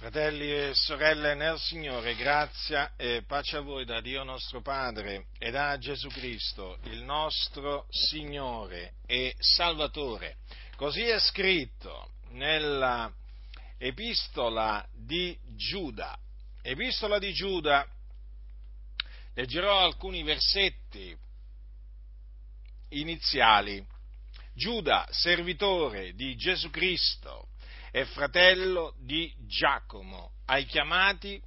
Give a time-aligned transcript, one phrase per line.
[0.00, 5.50] Fratelli e sorelle nel Signore, grazia e pace a voi da Dio nostro Padre e
[5.50, 10.38] da Gesù Cristo, il nostro Signore e Salvatore.
[10.76, 13.12] Così è scritto nella
[13.76, 16.18] epistola di Giuda.
[16.62, 17.86] Epistola di Giuda,
[19.34, 21.14] leggerò alcuni versetti
[22.88, 23.86] iniziali.
[24.54, 27.49] Giuda, servitore di Gesù Cristo,
[27.90, 31.40] e fratello di Giacomo, ai chiamati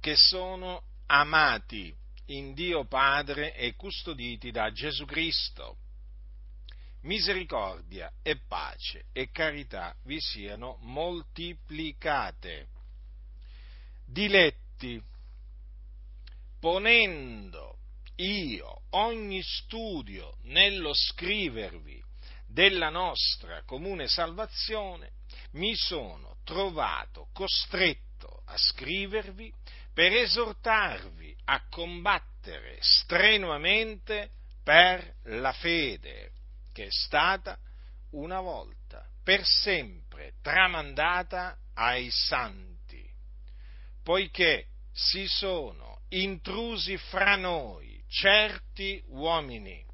[0.00, 1.94] che sono amati
[2.26, 5.76] in Dio Padre e custoditi da Gesù Cristo.
[7.02, 12.66] Misericordia e pace e carità vi siano moltiplicate.
[14.04, 15.00] Diletti,
[16.58, 17.78] ponendo
[18.16, 22.02] io ogni studio nello scrivervi
[22.46, 25.12] della nostra comune salvazione,
[25.52, 29.52] mi sono trovato costretto a scrivervi
[29.92, 34.30] per esortarvi a combattere strenuamente
[34.62, 36.32] per la fede
[36.72, 37.58] che è stata
[38.10, 43.06] una volta per sempre tramandata ai santi,
[44.02, 49.84] poiché si sono intrusi fra noi certi uomini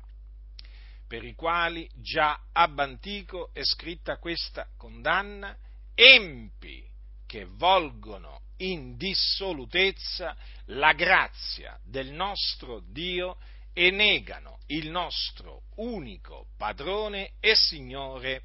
[1.07, 5.57] per i quali già ab antico è scritta questa condanna,
[5.95, 6.85] empi
[7.27, 13.37] che volgono in dissolutezza la grazia del nostro Dio
[13.73, 18.43] e negano il nostro unico padrone e Signore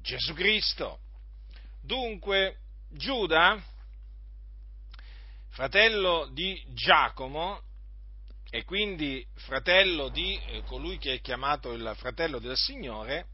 [0.00, 0.98] Gesù Cristo.
[1.80, 2.58] Dunque,
[2.90, 3.62] Giuda,
[5.50, 7.62] fratello di Giacomo,
[8.54, 13.26] e quindi fratello di eh, colui che è chiamato il fratello del Signore,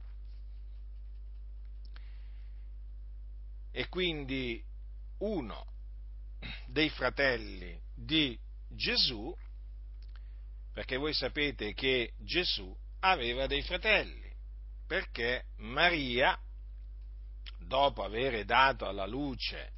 [3.71, 4.65] e quindi
[5.19, 5.75] uno
[6.65, 8.35] dei fratelli di
[8.67, 9.37] Gesù,
[10.73, 14.35] perché voi sapete che Gesù aveva dei fratelli,
[14.87, 16.35] perché Maria,
[17.59, 19.73] dopo aver dato alla luce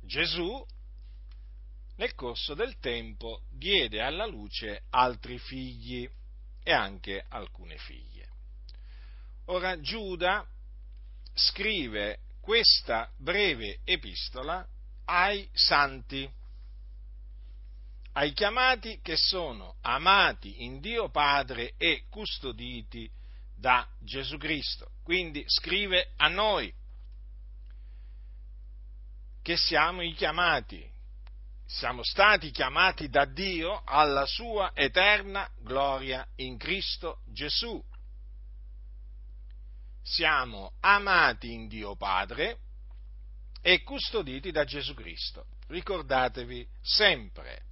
[0.00, 0.66] Gesù,
[1.98, 6.08] nel corso del tempo diede alla luce altri figli
[6.62, 8.28] e anche alcune figlie.
[9.46, 10.46] Ora Giuda
[11.34, 14.66] scrive questa breve epistola
[15.06, 16.30] ai santi,
[18.12, 23.10] ai chiamati che sono amati in Dio Padre e custoditi
[23.56, 24.92] da Gesù Cristo.
[25.02, 26.72] Quindi scrive a noi
[29.42, 30.96] che siamo i chiamati,
[31.70, 37.84] siamo stati chiamati da Dio alla sua eterna gloria in Cristo Gesù.
[40.02, 42.60] Siamo amati in Dio Padre
[43.60, 45.44] e custoditi da Gesù Cristo.
[45.66, 47.64] Ricordatevi sempre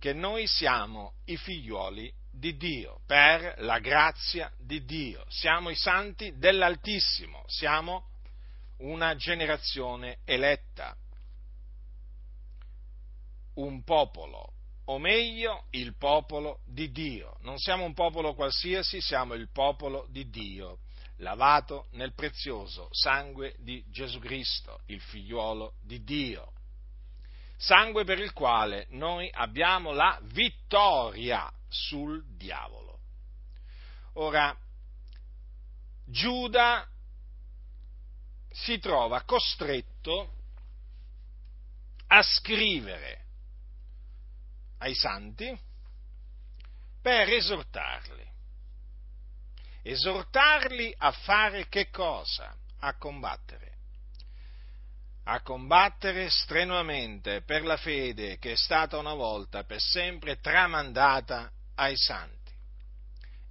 [0.00, 5.24] che noi siamo i figlioli di Dio, per la grazia di Dio.
[5.28, 8.08] Siamo i santi dell'Altissimo, siamo
[8.78, 10.96] una generazione eletta
[13.56, 14.52] un popolo,
[14.86, 17.36] o meglio il popolo di Dio.
[17.40, 20.80] Non siamo un popolo qualsiasi, siamo il popolo di Dio,
[21.18, 26.52] lavato nel prezioso sangue di Gesù Cristo, il figliuolo di Dio.
[27.58, 33.00] Sangue per il quale noi abbiamo la vittoria sul diavolo.
[34.14, 34.54] Ora,
[36.04, 36.86] Giuda
[38.50, 40.32] si trova costretto
[42.08, 43.25] a scrivere
[44.78, 45.58] ai santi
[47.00, 48.24] per esortarli.
[49.82, 52.54] Esortarli a fare che cosa?
[52.80, 53.74] A combattere.
[55.24, 61.96] A combattere strenuamente per la fede che è stata una volta per sempre tramandata ai
[61.96, 62.52] santi.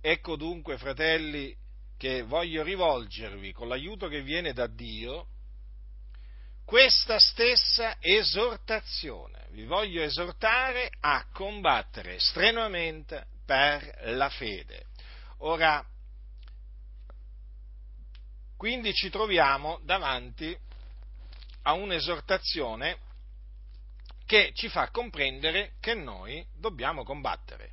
[0.01, 1.55] Ecco dunque, fratelli,
[1.97, 5.27] che voglio rivolgervi con l'aiuto che viene da Dio
[6.65, 14.87] questa stessa esortazione vi voglio esortare a combattere strenuamente per la fede.
[15.39, 15.81] Ora,
[18.57, 20.55] quindi ci troviamo davanti
[21.61, 22.97] a un'esortazione
[24.25, 27.71] che ci fa comprendere che noi dobbiamo combattere.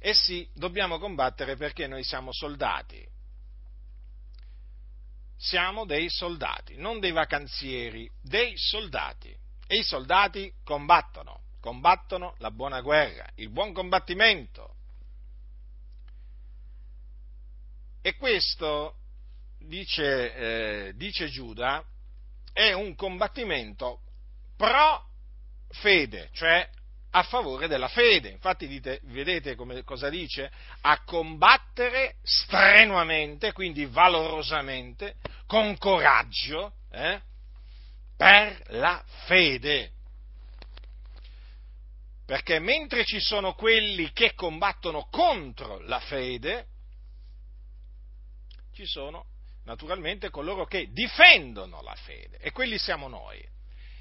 [0.00, 3.06] E sì, dobbiamo combattere perché noi siamo soldati.
[5.36, 9.42] Siamo dei soldati, non dei vacanzieri, dei soldati.
[9.66, 14.74] E i soldati combattono, combattono la buona guerra, il buon combattimento.
[18.02, 18.96] E questo,
[19.58, 21.82] dice, eh, dice Giuda,
[22.52, 24.00] è un combattimento
[24.56, 25.08] pro
[25.70, 26.68] fede, cioè
[27.16, 28.28] a favore della fede.
[28.28, 30.50] Infatti dite, vedete come, cosa dice?
[30.82, 35.16] A combattere strenuamente, quindi valorosamente,
[35.46, 37.20] con coraggio, eh,
[38.24, 39.90] per la fede.
[42.24, 46.68] Perché mentre ci sono quelli che combattono contro la fede,
[48.72, 49.26] ci sono
[49.64, 53.46] naturalmente coloro che difendono la fede e quelli siamo noi.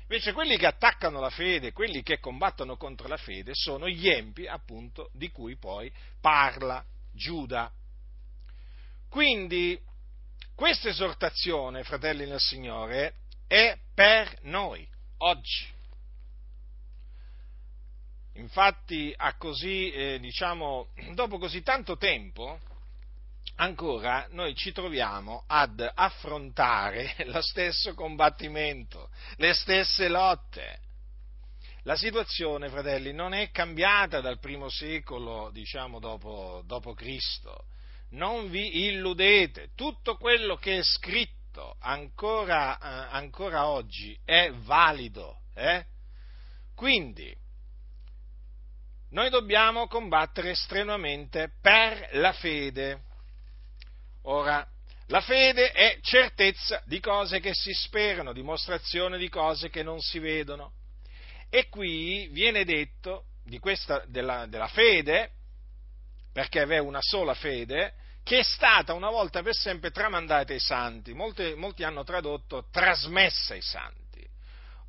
[0.03, 4.47] Invece quelli che attaccano la fede, quelli che combattono contro la fede, sono gli empi,
[4.47, 5.91] appunto, di cui poi
[6.21, 6.81] parla
[7.11, 7.69] Giuda.
[9.09, 9.77] Quindi,
[10.55, 13.15] questa esortazione, fratelli nel Signore,
[13.53, 15.67] è per noi, oggi.
[18.33, 22.59] Infatti, così, eh, diciamo, dopo così tanto tempo,
[23.57, 30.79] ancora noi ci troviamo ad affrontare lo stesso combattimento, le stesse lotte.
[31.83, 37.65] La situazione, fratelli, non è cambiata dal primo secolo, diciamo, dopo, dopo Cristo.
[38.11, 41.41] Non vi illudete, tutto quello che è scritto
[41.79, 45.41] ancora, eh, ancora oggi è valido.
[45.53, 45.85] Eh?
[46.75, 47.35] Quindi,
[49.09, 53.11] noi dobbiamo combattere strenuamente per la fede
[54.25, 54.65] Ora,
[55.07, 60.19] la fede è certezza di cose che si sperano, dimostrazione di cose che non si
[60.19, 60.73] vedono.
[61.49, 63.25] E qui viene detto
[63.59, 65.31] questa, della, della fede,
[66.31, 71.13] perché aveva una sola fede, che è stata una volta per sempre tramandata ai santi.
[71.13, 74.01] Molti, molti hanno tradotto trasmessa ai santi.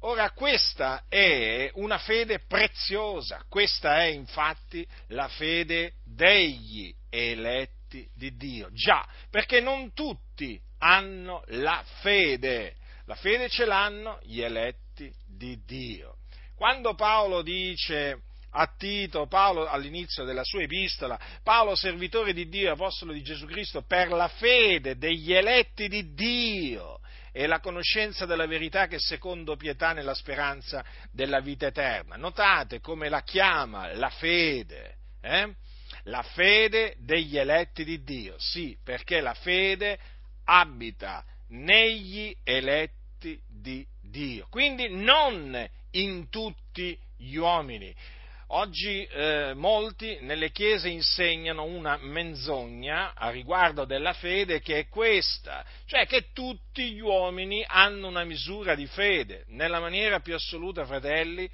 [0.00, 8.68] Ora questa è una fede preziosa, questa è infatti la fede degli eletti di Dio.
[8.72, 12.76] Già, perché non tutti hanno la fede.
[13.06, 16.18] La fede ce l'hanno gli eletti di Dio.
[16.54, 18.20] Quando Paolo dice
[18.56, 23.82] a Tito, Paolo all'inizio della sua epistola, Paolo servitore di Dio apostolo di Gesù Cristo
[23.82, 27.00] per la fede degli eletti di Dio
[27.32, 32.16] e la conoscenza della verità che secondo pietà nella speranza della vita eterna.
[32.16, 34.96] Notate come la chiama la fede.
[35.20, 35.54] Eh?
[36.04, 39.98] la fede degli eletti di Dio, sì, perché la fede
[40.44, 47.94] abita negli eletti di Dio, quindi non in tutti gli uomini.
[48.56, 55.64] Oggi eh, molti nelle chiese insegnano una menzogna a riguardo della fede che è questa,
[55.86, 59.42] cioè che tutti gli uomini hanno una misura di fede.
[59.48, 61.50] Nella maniera più assoluta, fratelli,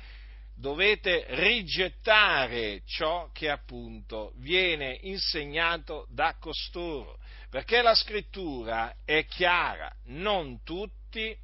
[0.55, 7.19] dovete rigettare ciò che appunto viene insegnato da costoro,
[7.49, 11.35] perché la scrittura è chiara, non tutti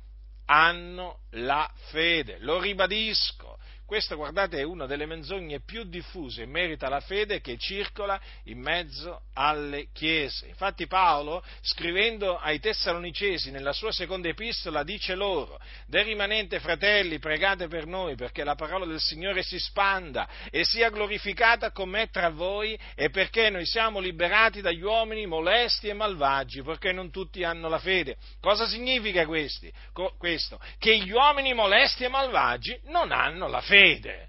[0.45, 3.57] hanno la fede, lo ribadisco,
[3.87, 8.59] questa, guardate, è una delle menzogne più diffuse in merito alla fede che circola in
[8.59, 10.49] mezzo alle chiese.
[10.49, 17.69] Infatti Paolo, scrivendo ai Tessalonicesi nella sua seconda epistola, dice loro, del rimanente fratelli, pregate
[17.69, 22.77] per noi perché la parola del Signore si spanda e sia glorificata come tra voi
[22.97, 27.79] e perché noi siamo liberati dagli uomini molesti e malvagi, perché non tutti hanno la
[27.79, 28.17] fede.
[28.41, 29.73] Cosa significa questi?
[30.19, 30.59] questo?
[30.77, 34.29] Che gli uomini molesti e malvagi non hanno la fede fede.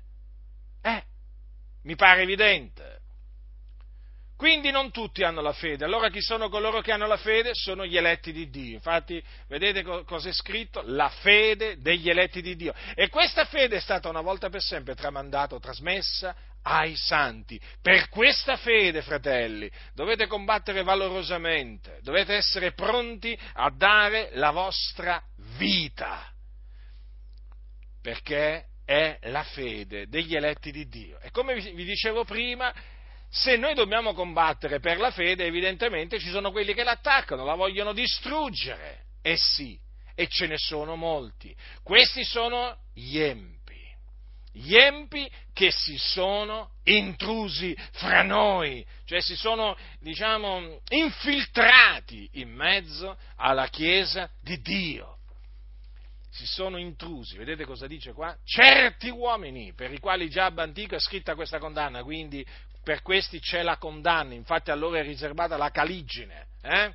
[0.81, 1.03] Eh,
[1.83, 2.95] mi pare evidente.
[4.35, 5.83] Quindi non tutti hanno la fede.
[5.83, 7.51] Allora chi sono coloro che hanno la fede?
[7.53, 8.75] Sono gli eletti di Dio.
[8.75, 10.83] Infatti, vedete cosa è scritto?
[10.85, 12.73] La fede degli eletti di Dio.
[12.93, 17.59] E questa fede è stata una volta per sempre tramandata trasmessa ai santi.
[17.81, 25.19] Per questa fede, fratelli, dovete combattere valorosamente, dovete essere pronti a dare la vostra
[25.57, 26.31] vita.
[27.99, 31.19] Perché è la fede degli eletti di Dio.
[31.19, 32.73] E come vi dicevo prima,
[33.29, 37.91] se noi dobbiamo combattere per la fede, evidentemente ci sono quelli che l'attaccano, la vogliono
[37.91, 39.07] distruggere.
[39.21, 39.77] E sì,
[40.15, 41.53] e ce ne sono molti.
[41.83, 43.75] Questi sono gli empi.
[44.53, 53.17] Gli empi che si sono intrusi fra noi, cioè si sono, diciamo, infiltrati in mezzo
[53.35, 55.16] alla Chiesa di Dio
[56.37, 58.37] si sono intrusi, vedete cosa dice qua?
[58.43, 62.45] Certi uomini per i quali già antico è scritta questa condanna, quindi
[62.83, 66.45] per questi c'è la condanna, infatti a loro è riservata la caligine.
[66.61, 66.93] Eh?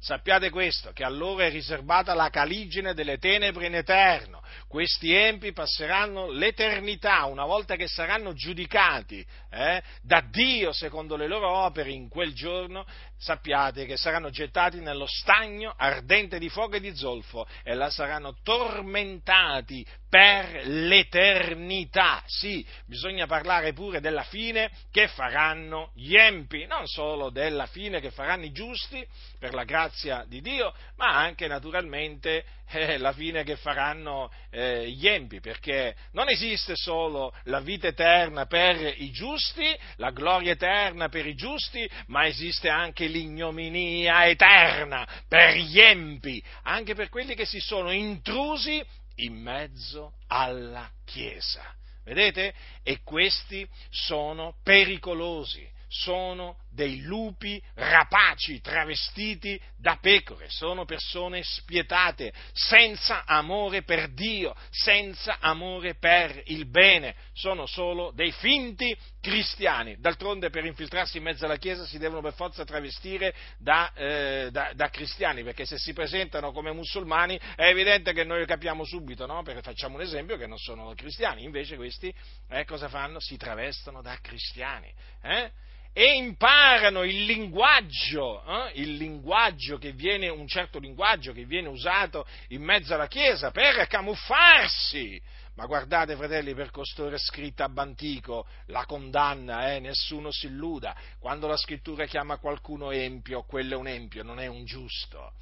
[0.00, 4.42] Sappiate questo, che a loro è riservata la caligine delle tenebre in eterno.
[4.66, 11.48] Questi empi passeranno l'eternità, una volta che saranno giudicati eh, da Dio secondo le loro
[11.50, 12.84] opere in quel giorno,
[13.18, 18.36] sappiate che saranno gettati nello stagno ardente di fuoco e di zolfo e là saranno
[18.42, 22.22] tormentati per l'eternità.
[22.26, 28.10] Sì, bisogna parlare pure della fine che faranno gli empi, non solo della fine che
[28.10, 29.06] faranno i giusti
[29.38, 35.06] per la grazia di Dio, ma anche naturalmente eh, la fine che faranno eh, gli
[35.06, 41.26] empi, perché non esiste solo la vita eterna per i giusti, la gloria eterna per
[41.26, 47.60] i giusti, ma esiste anche l'ignominia eterna per gli empi, anche per quelli che si
[47.60, 48.84] sono intrusi
[49.16, 51.74] in mezzo alla Chiesa.
[52.04, 52.54] Vedete?
[52.82, 63.24] E questi sono pericolosi, sono dei lupi rapaci travestiti da pecore, sono persone spietate, senza
[63.24, 69.96] amore per Dio, senza amore per il bene, sono solo dei finti cristiani.
[69.98, 74.70] D'altronde per infiltrarsi in mezzo alla Chiesa si devono per forza travestire da, eh, da,
[74.72, 79.42] da cristiani, perché se si presentano come musulmani è evidente che noi capiamo subito, no?
[79.42, 82.14] perché facciamo un esempio che non sono cristiani, invece questi
[82.50, 83.18] eh, cosa fanno?
[83.18, 84.94] Si travestono da cristiani.
[85.22, 85.50] Eh?
[85.92, 88.80] E imparano il linguaggio, eh?
[88.80, 93.86] il linguaggio che viene, un certo linguaggio che viene usato in mezzo alla Chiesa per
[93.86, 95.20] camuffarsi.
[95.54, 99.80] Ma guardate, fratelli, per costoro è scritta ab antico la condanna, eh?
[99.80, 100.94] nessuno si illuda.
[101.18, 105.32] Quando la scrittura chiama qualcuno empio, quello è un empio, non è un giusto.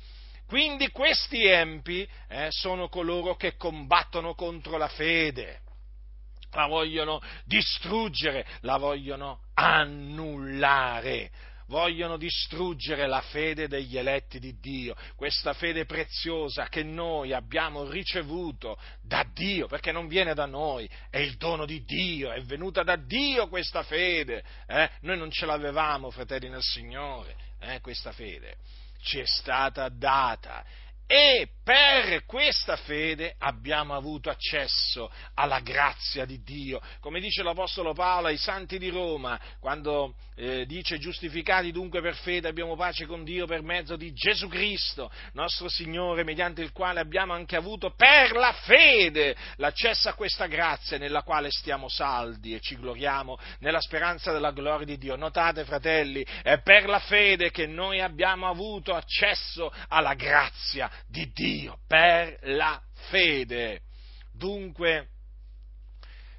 [0.46, 5.64] Quindi questi empi eh, sono coloro che combattono contro la fede
[6.56, 11.30] la vogliono distruggere, la vogliono annullare,
[11.66, 18.78] vogliono distruggere la fede degli eletti di Dio, questa fede preziosa che noi abbiamo ricevuto
[19.02, 22.96] da Dio, perché non viene da noi, è il dono di Dio, è venuta da
[22.96, 24.90] Dio questa fede, eh?
[25.02, 27.80] noi non ce l'avevamo, fratelli nel Signore, eh?
[27.80, 28.56] questa fede
[29.02, 30.64] ci è stata data
[31.06, 36.80] e per questa fede abbiamo avuto accesso alla grazia di Dio.
[37.00, 42.46] Come dice l'Apostolo Paolo ai santi di Roma, quando eh, dice giustificati dunque per fede
[42.46, 47.32] abbiamo pace con Dio per mezzo di Gesù Cristo, nostro Signore, mediante il quale abbiamo
[47.32, 52.76] anche avuto per la fede l'accesso a questa grazia nella quale stiamo saldi e ci
[52.76, 55.16] gloriamo nella speranza della gloria di Dio.
[55.16, 61.78] Notate, fratelli, è per la fede che noi abbiamo avuto accesso alla grazia di Dio,
[61.86, 63.80] per la fede.
[64.32, 65.08] Dunque,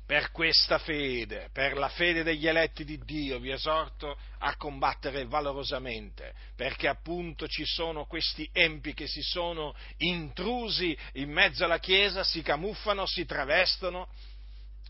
[0.08, 6.34] per questa fede, per la fede degli eletti di Dio, vi esorto a combattere valorosamente,
[6.56, 12.42] perché appunto ci sono questi empi che si sono intrusi in mezzo alla Chiesa, si
[12.42, 14.08] camuffano, si travestono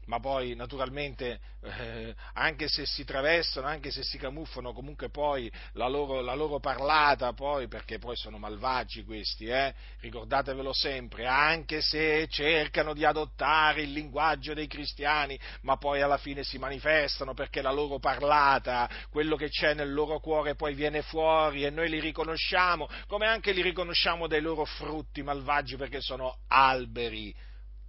[0.08, 5.88] ma poi naturalmente eh, anche se si travestono, anche se si camuffano, comunque poi la
[5.88, 12.28] loro, la loro parlata, poi, perché poi sono malvagi questi, eh, ricordatevelo sempre, anche se
[12.30, 17.72] cercano di adottare il linguaggio dei cristiani, ma poi alla fine si manifestano perché la
[17.72, 22.88] loro parlata, quello che c'è nel loro cuore poi viene fuori e noi li riconosciamo,
[23.08, 27.36] come anche li riconosciamo dai loro frutti malvagi perché sono alberi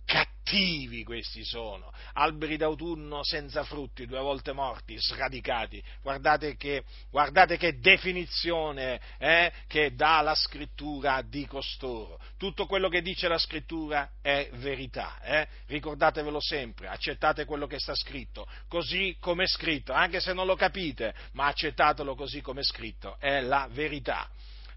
[0.08, 5.82] cattivi questi sono, alberi d'autunno senza frutti, due volte morti, sradicati.
[6.00, 12.18] Guardate che, guardate che definizione eh, che dà la scrittura di costoro.
[12.38, 15.46] Tutto quello che dice la scrittura è verità, eh?
[15.66, 20.56] ricordatevelo sempre, accettate quello che sta scritto, così come è scritto, anche se non lo
[20.56, 24.30] capite, ma accettatelo così come è scritto, è la verità.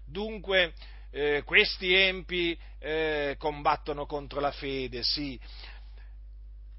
[0.04, 0.74] Dunque,
[1.12, 5.38] eh, questi empi eh, combattono contro la fede, sì.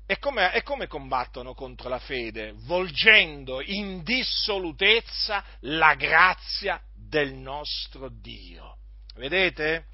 [0.06, 2.54] E come, e come combattono contro la fede?
[2.66, 8.78] Volgendo in dissolutezza la grazia del nostro Dio.
[9.16, 9.86] Vedete?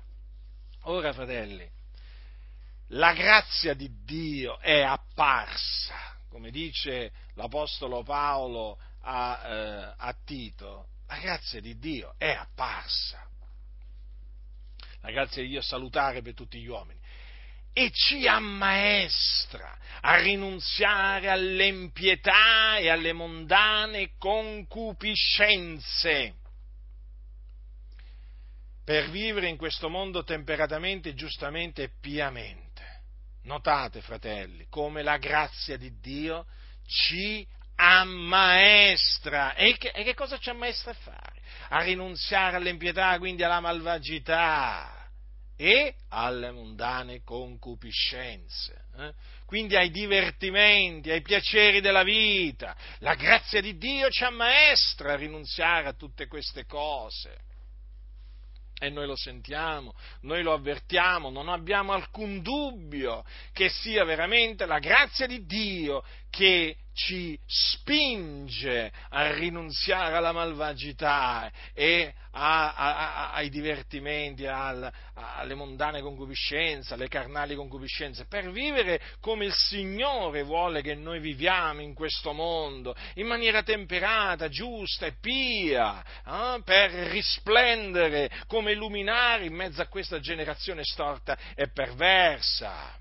[0.84, 1.69] Ora, fratelli,
[2.88, 11.17] la grazia di Dio è apparsa, come dice l'Apostolo Paolo a, eh, a Tito, la
[11.17, 13.29] grazia di Dio è apparsa
[15.01, 17.00] la grazia di Dio salutare per tutti gli uomini,
[17.74, 26.36] e ci ammaestra a rinunziare all'empietà e alle mondane concupiscenze
[28.84, 32.68] per vivere in questo mondo temperatamente, giustamente e piamente.
[33.44, 36.48] Notate, fratelli, come la grazia di Dio
[36.88, 39.53] ci ammaestra.
[39.53, 41.38] E che, e che cosa ci ammaestra a fare?
[41.70, 44.94] A rinunziare all'impietà, quindi alla malvagità.
[45.62, 48.86] e alle mondane concupiscenze.
[48.98, 49.14] Eh?
[49.46, 52.74] Quindi ai divertimenti, ai piaceri della vita.
[53.00, 57.48] La grazia di Dio ci ammaestra a rinunziare a tutte queste cose.
[58.82, 64.80] E noi lo sentiamo, noi lo avvertiamo, non abbiamo alcun dubbio che sia veramente la
[64.80, 73.50] grazia di Dio che ci spinge a rinunziare alla malvagità e a, a, a, ai
[73.50, 80.94] divertimenti, al, alle mondane concupiscenze, alle carnali concupiscenze, per vivere come il Signore vuole che
[80.94, 88.74] noi viviamo in questo mondo, in maniera temperata, giusta e pia, eh, per risplendere come
[88.74, 92.99] luminare in mezzo a questa generazione storta e perversa.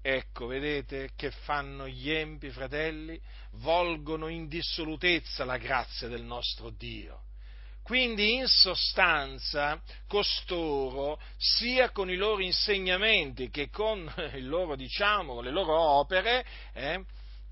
[0.00, 3.20] Ecco, vedete che fanno gli empi, fratelli?
[3.52, 7.22] Volgono in dissolutezza la grazia del nostro Dio.
[7.82, 15.78] Quindi in sostanza costoro, sia con i loro insegnamenti che con loro, diciamo, le loro
[15.78, 17.02] opere, eh,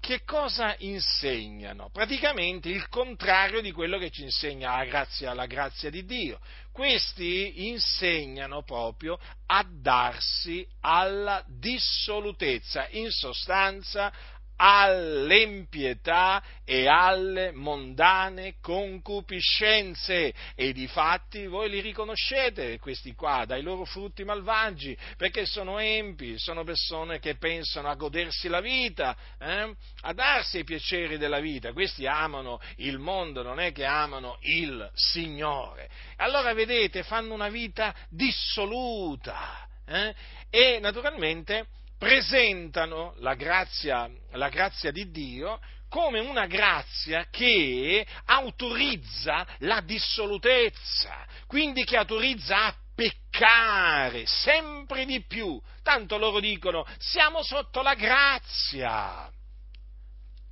[0.07, 1.91] che cosa insegnano?
[1.93, 6.39] Praticamente il contrario di quello che ci insegna la grazia, la grazia di Dio.
[6.71, 14.13] Questi insegnano proprio a darsi alla dissolutezza, in sostanza
[14.57, 23.85] all'empietà e alle mondane concupiscenze e di fatti voi li riconoscete questi qua dai loro
[23.85, 29.75] frutti malvagi perché sono empi, sono persone che pensano a godersi la vita, eh?
[30.03, 34.91] a darsi i piaceri della vita, questi amano il mondo, non è che amano il
[34.95, 35.89] Signore.
[36.17, 40.15] Allora vedete, fanno una vita dissoluta eh?
[40.51, 41.67] e naturalmente
[41.99, 51.85] presentano la grazia, la grazia di Dio come una grazia che autorizza la dissolutezza, quindi
[51.85, 55.61] che autorizza a peccare sempre di più.
[55.83, 59.31] Tanto loro dicono siamo sotto la grazia.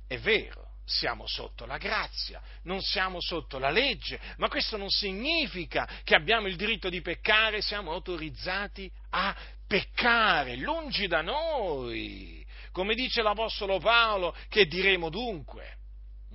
[0.07, 5.87] È vero, siamo sotto la grazia, non siamo sotto la legge, ma questo non significa
[6.03, 9.35] che abbiamo il diritto di peccare, siamo autorizzati a
[9.67, 12.45] peccare, lungi da noi.
[12.71, 15.77] Come dice l'Apostolo Paolo, che diremo dunque?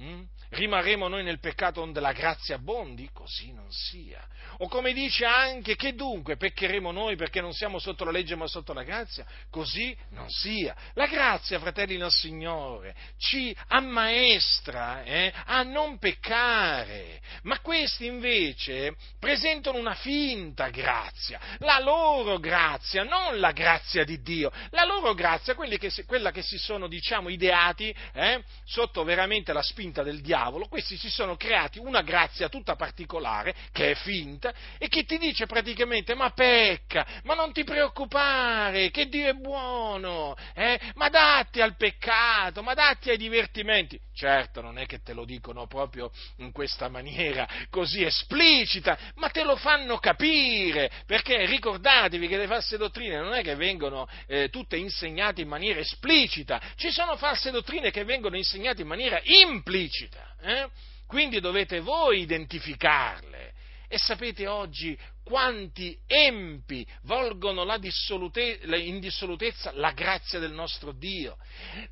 [0.00, 0.22] Mm?
[0.50, 3.08] Rimarremo noi nel peccato onde la grazia abbondi?
[3.12, 4.26] Così non sia.
[4.58, 8.48] O come dice anche che dunque peccheremo noi perché non siamo sotto la legge ma
[8.48, 9.24] sotto la grazia?
[9.48, 10.74] Così non sia.
[10.94, 19.78] La grazia, fratelli del Signore, ci ammaestra eh, a non peccare, ma questi invece presentano
[19.78, 25.92] una finta grazia, la loro grazia, non la grazia di Dio, la loro grazia, che,
[26.06, 30.96] quella che si sono, diciamo, ideati eh, sotto veramente la spinta del diavolo diavolo, questi
[30.96, 36.14] si sono creati una grazia tutta particolare, che è finta, e che ti dice praticamente,
[36.14, 40.80] ma pecca, ma non ti preoccupare, che Dio è buono, eh?
[40.94, 44.00] ma datti al peccato, ma datti ai divertimenti.
[44.14, 49.42] Certo, non è che te lo dicono proprio in questa maniera così esplicita, ma te
[49.42, 54.76] lo fanno capire, perché ricordatevi che le false dottrine non è che vengono eh, tutte
[54.76, 60.29] insegnate in maniera esplicita, ci sono false dottrine che vengono insegnate in maniera implicita.
[60.40, 60.68] Eh?
[61.06, 63.52] Quindi dovete voi identificarle.
[63.92, 71.36] E sapete oggi quanti empi volgono dissolute, in dissolutezza la grazia del nostro Dio.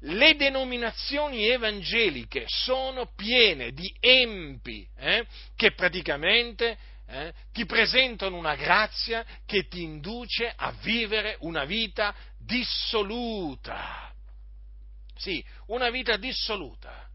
[0.02, 9.26] Le denominazioni evangeliche sono piene di empi eh, che praticamente eh, ti presentano una grazia
[9.44, 14.14] che ti induce a vivere una vita dissoluta.
[15.16, 17.07] Sì, una vita dissoluta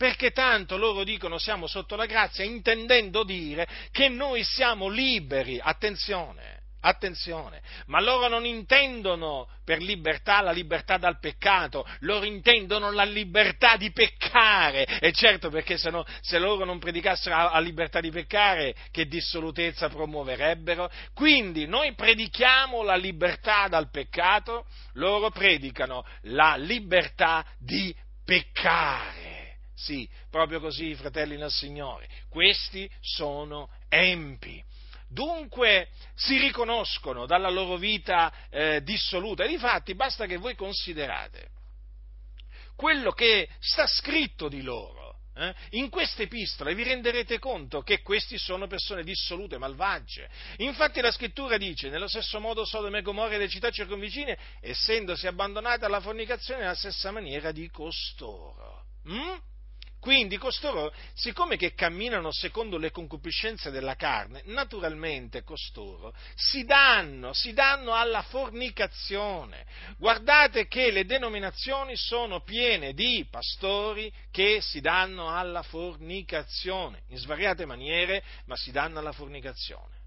[0.00, 6.62] perché tanto loro dicono siamo sotto la grazia, intendendo dire che noi siamo liberi, attenzione,
[6.80, 13.76] attenzione, ma loro non intendono per libertà la libertà dal peccato, loro intendono la libertà
[13.76, 18.74] di peccare, e certo perché se, no, se loro non predicassero la libertà di peccare,
[18.90, 20.90] che dissolutezza promuoverebbero?
[21.12, 29.29] Quindi noi predichiamo la libertà dal peccato, loro predicano la libertà di peccare.
[29.80, 32.08] Sì, proprio così, fratelli nel Signore.
[32.28, 34.62] Questi sono empi.
[35.08, 39.44] Dunque si riconoscono dalla loro vita eh, dissoluta.
[39.44, 41.48] E difatti basta che voi considerate
[42.76, 45.16] quello che sta scritto di loro.
[45.34, 45.54] Eh?
[45.70, 50.28] In queste epistole vi renderete conto che questi sono persone dissolute, malvagie.
[50.58, 55.26] Infatti la scrittura dice, nello stesso modo Sodome e Gomorra e le città circonvicine, essendosi
[55.26, 58.84] abbandonate alla fornicazione nella stessa maniera di costoro.
[59.08, 59.36] Mm?
[60.00, 67.52] Quindi costoro, siccome che camminano secondo le concupiscenze della carne, naturalmente costoro si danno, si
[67.52, 69.66] danno alla fornicazione.
[69.98, 77.66] Guardate che le denominazioni sono piene di pastori che si danno alla fornicazione, in svariate
[77.66, 79.98] maniere, ma si danno alla fornicazione.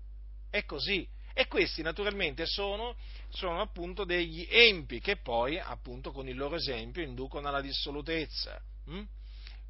[0.49, 1.07] È così.
[1.35, 2.95] E questi naturalmente sono,
[3.29, 8.59] sono appunto degli empi che poi appunto con il loro esempio inducono alla dissolutezza.
[8.85, 9.03] Hm?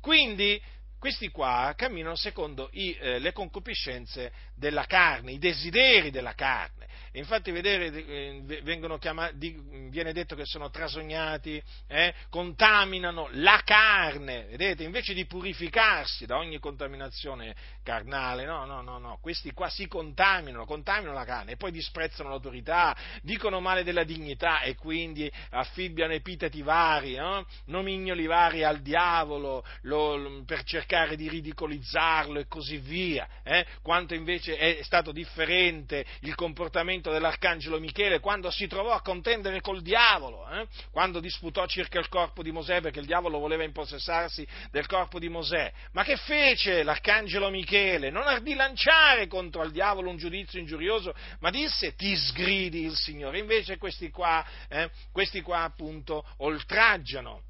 [0.04, 0.62] Quindi
[1.04, 6.88] questi qua camminano secondo i, eh, le concupiscenze della carne, i desideri della carne.
[7.12, 14.84] E infatti vedere, eh, chiamati, viene detto che sono trasognati, eh, contaminano la carne, vedete,
[14.84, 20.66] invece di purificarsi da ogni contaminazione carnale, no, no, no, no, questi qua si contaminano,
[20.66, 26.62] contaminano la carne e poi disprezzano l'autorità, dicono male della dignità e quindi affibbiano epiteti
[26.62, 27.46] vari, no?
[27.66, 33.66] nomignoli vari al diavolo lo, per cercare di ridicolizzarlo e così via, eh?
[33.82, 39.82] quanto invece è stato differente il comportamento dell'arcangelo Michele quando si trovò a contendere col
[39.82, 40.68] diavolo, eh?
[40.92, 45.30] quando disputò circa il corpo di Mosè perché il diavolo voleva impossessarsi del corpo di
[45.30, 45.72] Mosè.
[45.94, 48.12] Ma che fece l'arcangelo Michele?
[48.12, 53.40] Non ardì lanciare contro al diavolo un giudizio ingiurioso, ma disse ti sgridi il Signore.
[53.40, 57.42] Invece questi qua, eh, questi qua appunto oltraggiano,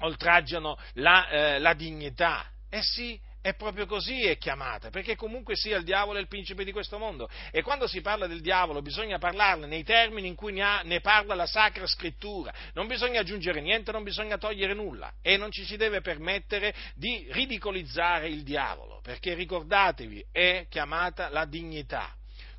[0.00, 2.48] oltraggiano la, eh, la dignità.
[2.74, 6.64] Eh sì, è proprio così è chiamata, perché comunque sia il diavolo è il principe
[6.64, 7.30] di questo mondo.
[7.52, 11.00] E quando si parla del diavolo bisogna parlarne nei termini in cui ne, ha, ne,
[11.00, 12.52] parla la Sacra Scrittura.
[12.72, 15.12] Non bisogna aggiungere niente, non bisogna togliere nulla.
[15.22, 21.44] E non ci si deve permettere di ridicolizzare il diavolo, perché ricordatevi, è chiamata la
[21.44, 22.12] dignità.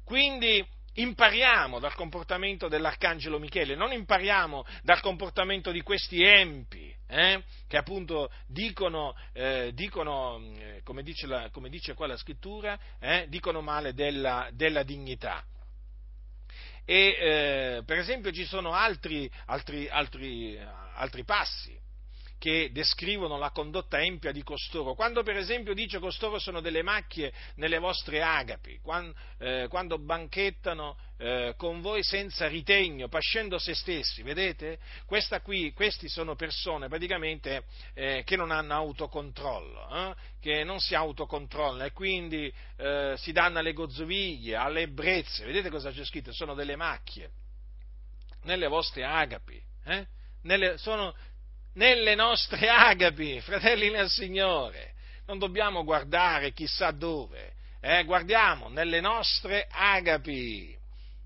[0.05, 7.77] Quindi impariamo dal comportamento dell'arcangelo Michele, non impariamo dal comportamento di questi empi, eh, che
[7.77, 13.61] appunto dicono, eh, dicono eh, come, dice la, come, dice qua la scrittura, eh, dicono
[13.61, 15.43] male della, della dignità.
[16.83, 20.59] E eh, per esempio ci sono altri, altri, altri,
[20.93, 21.83] altri passi
[22.37, 24.93] che descrivono la condotta empia di costoro.
[24.93, 30.95] Quando per esempio dice costoro sono delle macchie nelle vostre agapi, quando, eh, quando banchettano
[31.17, 34.79] eh, con voi senza ritegno, pascendo se stessi, vedete?
[35.43, 40.15] Qui, questi sono persone praticamente eh, che non hanno autocontrollo, eh?
[40.41, 45.91] che non si autocontrollano e quindi eh, si danno alle gozzoviglie, alle ebbrezze, vedete cosa
[45.91, 46.33] c'è scritto?
[46.33, 47.31] Sono delle macchie
[48.43, 50.05] nelle vostre agapi, eh?
[50.43, 51.15] nelle, sono,
[51.73, 54.93] nelle nostre agapi, fratelli nel Signore.
[55.25, 57.53] Non dobbiamo guardare chissà dove,
[58.05, 60.83] guardiamo nelle nostre agapi.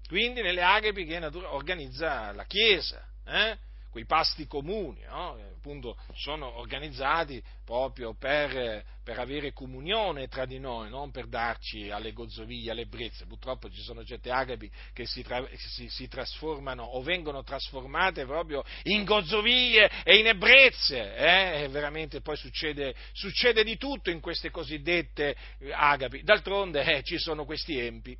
[0.09, 3.07] Quindi nelle agapi che organizza la Chiesa.
[3.27, 3.57] Eh?
[3.89, 5.33] quei pasti comuni, no?
[5.55, 12.13] appunto sono organizzati proprio per, per, avere comunione tra di noi, non per darci alle
[12.13, 13.25] gozzoviglie, alle brezze.
[13.25, 18.63] Purtroppo ci sono certe agapi che si, tra, si, si trasformano o vengono trasformate proprio
[18.83, 21.15] in gozzoviglie e in ebbrezze.
[21.15, 21.63] Eh?
[21.63, 25.35] E veramente poi succede, succede, di tutto in queste cosiddette
[25.71, 26.21] agapi.
[26.21, 28.17] D'altronde eh, ci sono questi empi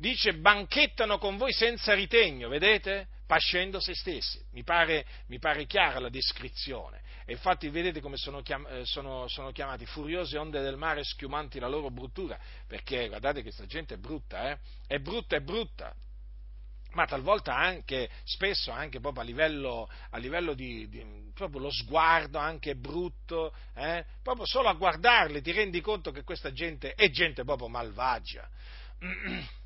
[0.00, 3.08] dice banchettano con voi senza ritegno, vedete?
[3.26, 4.42] Pascendo se stessi.
[4.52, 7.02] Mi pare, mi pare chiara la descrizione.
[7.26, 11.60] E infatti vedete come sono, chiam- eh, sono, sono, chiamati furiose onde del mare schiumanti
[11.60, 12.36] la loro bruttura,
[12.66, 14.58] perché guardate questa gente è brutta, eh?
[14.86, 15.94] È brutta, è brutta.
[16.92, 22.38] Ma talvolta anche, spesso anche proprio a livello, a livello di, di, proprio lo sguardo
[22.38, 24.04] anche brutto, eh?
[24.22, 28.48] proprio solo a guardarli ti rendi conto che questa gente è gente proprio malvagia.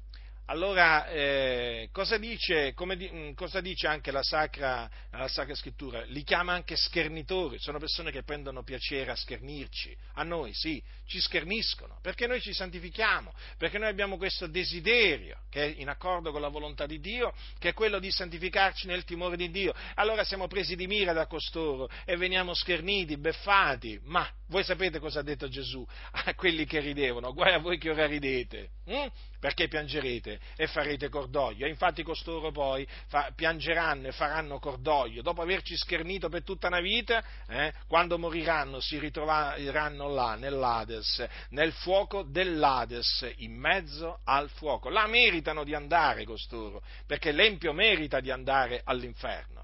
[0.47, 6.03] Allora, eh, cosa, dice, di, mm, cosa, dice, anche la sacra, la sacra, Scrittura?
[6.05, 11.19] Li chiama anche schernitori, sono persone che prendono piacere a schernirci, a noi sì, ci
[11.19, 16.43] scherniscono, perché noi ci santifichiamo, perché noi abbiamo questo desiderio, che è in accordo con
[16.43, 19.73] la volontà di Dio, che è quello di santificarci nel timore di Dio.
[19.95, 25.21] Allora siamo presi di mira da costoro e veniamo scherniti, beffati, ma voi sapete cosa
[25.21, 27.33] ha detto Gesù a quelli che ridevano?
[27.33, 29.07] Guai a voi che ora ridete, hm?
[29.41, 31.67] perché piangerete e farete cordoglio.
[31.67, 35.23] E infatti costoro poi fa, piangeranno e faranno cordoglio.
[35.23, 41.73] Dopo averci schernito per tutta una vita, eh, quando moriranno si ritroveranno là, nell'Ades, nel
[41.73, 44.89] fuoco dell'Ades, in mezzo al fuoco.
[44.89, 49.64] Là meritano di andare costoro, perché l'Empio merita di andare all'inferno.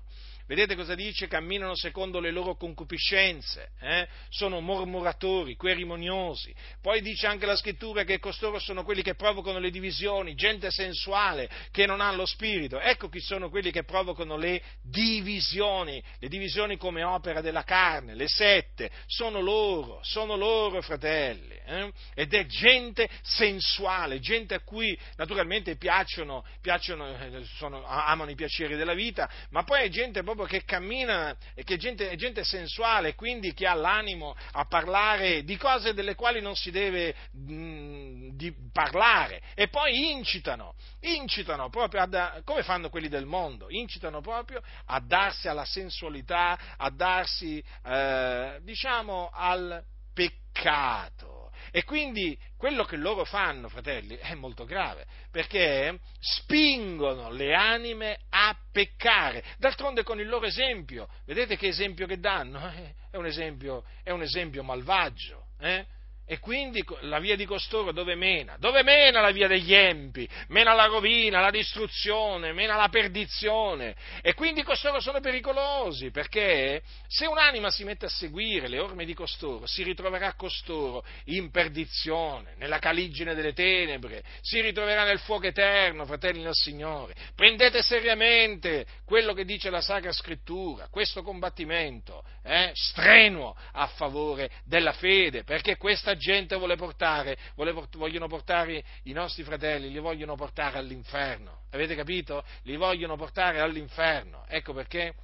[0.51, 1.29] Vedete cosa dice?
[1.29, 4.09] Camminano secondo le loro concupiscenze, eh?
[4.31, 6.53] sono mormoratori, querimoniosi.
[6.83, 11.49] Poi dice anche la scrittura che costoro sono quelli che provocano le divisioni, gente sensuale
[11.71, 12.81] che non ha lo spirito.
[12.81, 18.27] Ecco chi sono quelli che provocano le divisioni, le divisioni come opera della carne, le
[18.27, 21.55] sette, sono loro, sono loro fratelli.
[21.65, 21.93] Eh?
[22.15, 28.75] Ed è gente sensuale, gente a cui naturalmente piacciono, piacciono eh, sono, amano i piaceri
[28.75, 33.53] della vita, ma poi è gente proprio che cammina, che è gente, gente sensuale, quindi
[33.55, 39.69] che ha l'animo a parlare di cose delle quali non si deve mh, parlare e
[39.69, 45.65] poi incitano, incitano proprio a, come fanno quelli del mondo, incitano proprio a darsi alla
[45.65, 51.40] sensualità, a darsi, eh, diciamo, al peccato.
[51.71, 58.57] E quindi quello che loro fanno, fratelli, è molto grave, perché spingono le anime a
[58.73, 59.45] peccare.
[59.59, 62.59] D'altronde con il loro esempio, vedete che esempio che danno?
[63.11, 65.47] È un esempio, è un esempio malvagio.
[65.59, 65.85] Eh?
[66.31, 68.55] E quindi la via di costoro dove mena?
[68.57, 70.29] Dove mena la via degli empi?
[70.51, 73.97] Mena la rovina, la distruzione, mena la perdizione.
[74.23, 79.13] E quindi costoro sono pericolosi, perché se un'anima si mette a seguire le orme di
[79.13, 86.07] costoro, si ritroverà costoro in perdizione, nella caligine delle tenebre, si ritroverà nel fuoco eterno,
[86.07, 87.13] fratelli del Signore.
[87.35, 94.93] Prendete seriamente quello che dice la Sacra Scrittura, questo combattimento eh, strenuo a favore della
[94.93, 100.79] fede, perché questa gente vuole portare, vuole, vogliono portare i nostri fratelli, li vogliono portare
[100.79, 101.63] all'inferno.
[101.71, 102.45] Avete capito?
[102.63, 104.45] Li vogliono portare all'inferno.
[104.47, 105.15] Ecco perché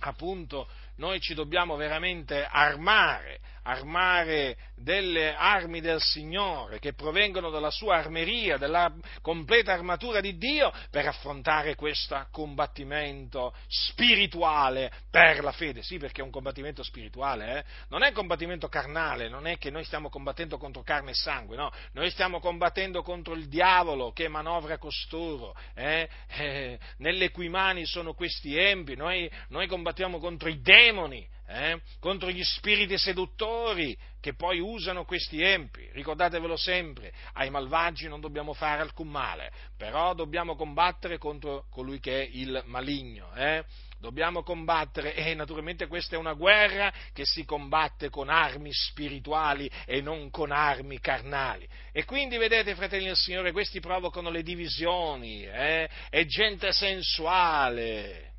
[0.00, 7.96] appunto noi ci dobbiamo veramente armare, armare delle armi del Signore che provengono dalla sua
[7.96, 15.82] armeria, dalla completa armatura di Dio per affrontare questo combattimento spirituale per la fede.
[15.82, 17.64] Sì, perché è un combattimento spirituale, eh?
[17.88, 21.56] non è un combattimento carnale, non è che noi stiamo combattendo contro carne e sangue,
[21.56, 26.08] no, noi stiamo combattendo contro il diavolo che manovra costoro, eh?
[26.36, 32.30] Eh, nelle cui mani sono questi empi, noi, noi combattiamo contro i demoni eh, contro
[32.30, 35.88] gli spiriti seduttori che poi usano questi empi.
[35.92, 42.22] Ricordatevelo sempre, ai malvagi non dobbiamo fare alcun male, però dobbiamo combattere contro colui che
[42.22, 43.32] è il maligno.
[43.36, 43.64] Eh?
[44.00, 50.00] Dobbiamo combattere e naturalmente questa è una guerra che si combatte con armi spirituali e
[50.00, 51.66] non con armi carnali.
[51.92, 55.88] E quindi vedete, fratelli del Signore, questi provocano le divisioni, eh?
[56.10, 58.33] è gente sensuale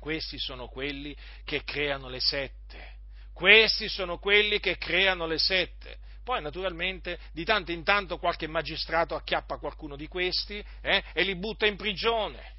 [0.00, 2.98] questi sono quelli che creano le sette.
[3.32, 5.98] Questi sono quelli che creano le sette.
[6.24, 11.36] Poi naturalmente di tanto in tanto qualche magistrato acchiappa qualcuno di questi eh, e li
[11.36, 12.58] butta in prigione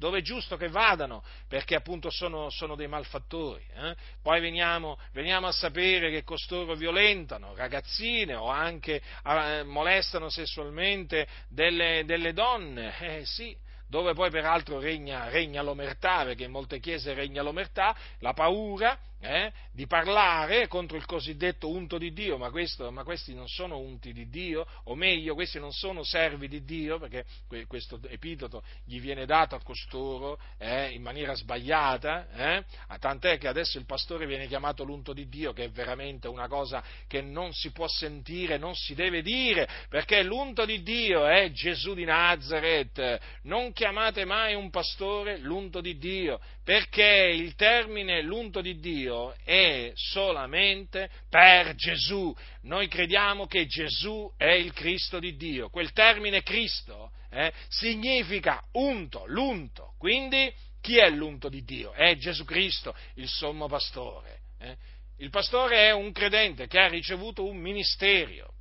[0.00, 3.62] dove è giusto che vadano, perché appunto sono, sono dei malfattori.
[3.74, 3.94] Eh?
[4.22, 12.04] Poi veniamo, veniamo, a sapere che costoro violentano ragazzine o anche eh, molestano sessualmente delle,
[12.06, 12.98] delle donne.
[12.98, 13.54] Eh sì,
[13.90, 19.52] dove poi peraltro regna, regna l'omertà, perché in molte chiese regna l'omertà, la paura, eh,
[19.72, 24.12] di parlare contro il cosiddetto unto di Dio, ma, questo, ma, questi non sono unti
[24.12, 27.24] di Dio, o meglio, questi non sono servi di Dio, perché
[27.66, 32.64] questo epiteto gli viene dato a costoro eh, in maniera sbagliata, eh,
[32.98, 36.82] tant'è che adesso il pastore viene chiamato l'unto di Dio, che è veramente una cosa
[37.06, 41.94] che non si può sentire, non si deve dire, perché l'unto di Dio è Gesù
[41.94, 48.78] di Nazareth, non chiamate mai un pastore l'unto di Dio, perché il termine l'unto di
[48.78, 52.32] Dio è solamente per Gesù.
[52.62, 55.68] Noi crediamo che Gesù è il Cristo di Dio.
[55.68, 59.94] Quel termine Cristo eh, significa unto, l'unto.
[59.98, 61.90] Quindi chi è l'unto di Dio?
[61.90, 64.42] È Gesù Cristo, il sommo pastore.
[64.60, 64.76] Eh?
[65.16, 68.54] Il pastore è un credente che ha ricevuto un ministero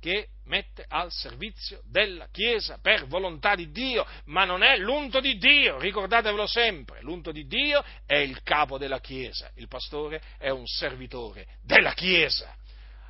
[0.00, 5.36] che mette al servizio della Chiesa per volontà di Dio, ma non è l'unto di
[5.36, 10.66] Dio, ricordatevelo sempre, l'unto di Dio è il capo della Chiesa, il pastore è un
[10.66, 12.54] servitore della Chiesa.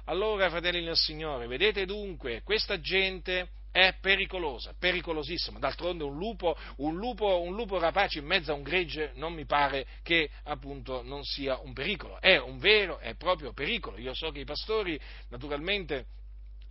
[0.06, 5.58] Allora, fratelli del Signore, vedete dunque, questa gente è pericolosa, pericolosissima.
[5.58, 9.44] D'altronde un lupo, un, lupo, un lupo, rapace in mezzo a un gregge non mi
[9.44, 13.98] pare che appunto non sia un pericolo, è un vero e proprio pericolo.
[13.98, 14.98] Io so che i pastori
[15.28, 16.06] naturalmente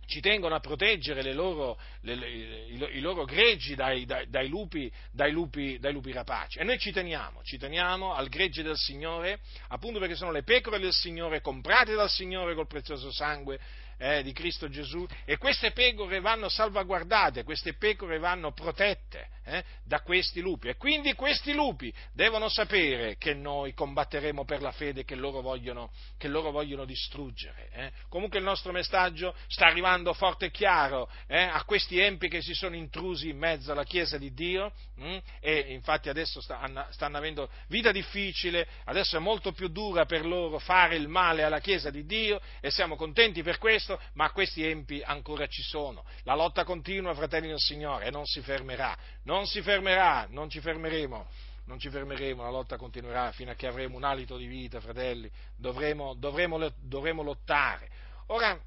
[0.08, 4.90] ci tengono a proteggere le loro, le, i, i, loro greggi dai, dai, dai, lupi,
[5.30, 6.58] lupi, dai, lupi, rapaci.
[6.58, 10.78] E noi ci teniamo, ci teniamo al gregge del Signore, appunto perché sono le pecore
[10.78, 13.60] del Signore, comprate dal Signore col prezioso sangue
[13.98, 20.00] eh, di Cristo Gesù e queste pecore vanno salvaguardate, queste pecore vanno protette eh, da
[20.00, 25.14] questi lupi e quindi questi lupi devono sapere che noi combatteremo per la fede che
[25.14, 27.68] loro vogliono, che loro vogliono distruggere.
[27.72, 27.92] Eh.
[28.08, 32.54] Comunque il nostro messaggio sta arrivando forte e chiaro eh, a questi empi che si
[32.54, 37.16] sono intrusi in mezzo alla Chiesa di Dio mh, mm, e infatti adesso stanno, stanno
[37.16, 41.90] avendo vita difficile, adesso è molto più dura per loro fare il male alla Chiesa
[41.90, 46.04] di Dio e siamo contenti per questo, ma questi empi ancora ci sono.
[46.24, 50.60] La lotta continua, fratelli del Signore, e non si fermerà, non si fermerà, non ci
[50.60, 51.26] fermeremo
[51.68, 55.30] non ci fermeremo, la lotta continuerà fino a che avremo un alito di vita, fratelli,
[55.54, 57.90] dovremo, dovremo, dovremo lottare.
[58.28, 58.58] Ora,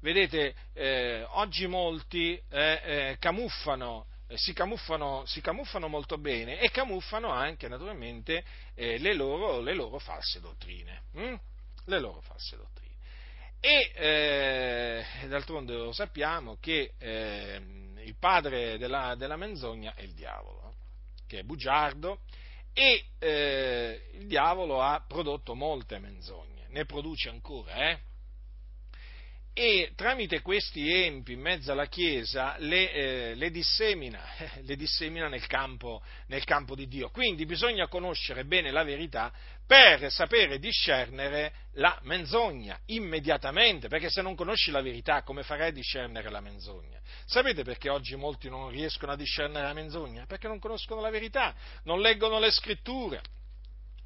[0.00, 6.70] vedete, eh, oggi molti eh, eh, camuffano, eh, si, camuffano, si, camuffano, molto bene e
[6.70, 11.02] camuffano anche naturalmente eh, le loro, le, loro, false dottrine.
[11.14, 11.34] Hm?
[11.86, 12.87] Le loro false dottrine.
[13.60, 20.74] E eh, d'altronde lo sappiamo che il padre della, della, menzogna è il diavolo,
[21.26, 22.20] che è bugiardo
[22.72, 23.04] e
[24.12, 28.00] il diavolo ha prodotto molte menzogne, ne produce ancora, eh?
[29.52, 34.22] E tramite questi empi in mezzo alla Chiesa le, eh, le dissemina,
[34.62, 37.10] le dissemina nel, campo, nel campo di Dio.
[37.10, 39.32] Quindi bisogna conoscere bene la verità
[39.66, 45.72] per sapere discernere la menzogna immediatamente, perché se non conosci la verità come farai a
[45.72, 46.98] discernere la menzogna?
[47.26, 50.24] Sapete perché oggi molti non riescono a discernere la menzogna?
[50.26, 53.20] Perché non conoscono la verità, non leggono le scritture,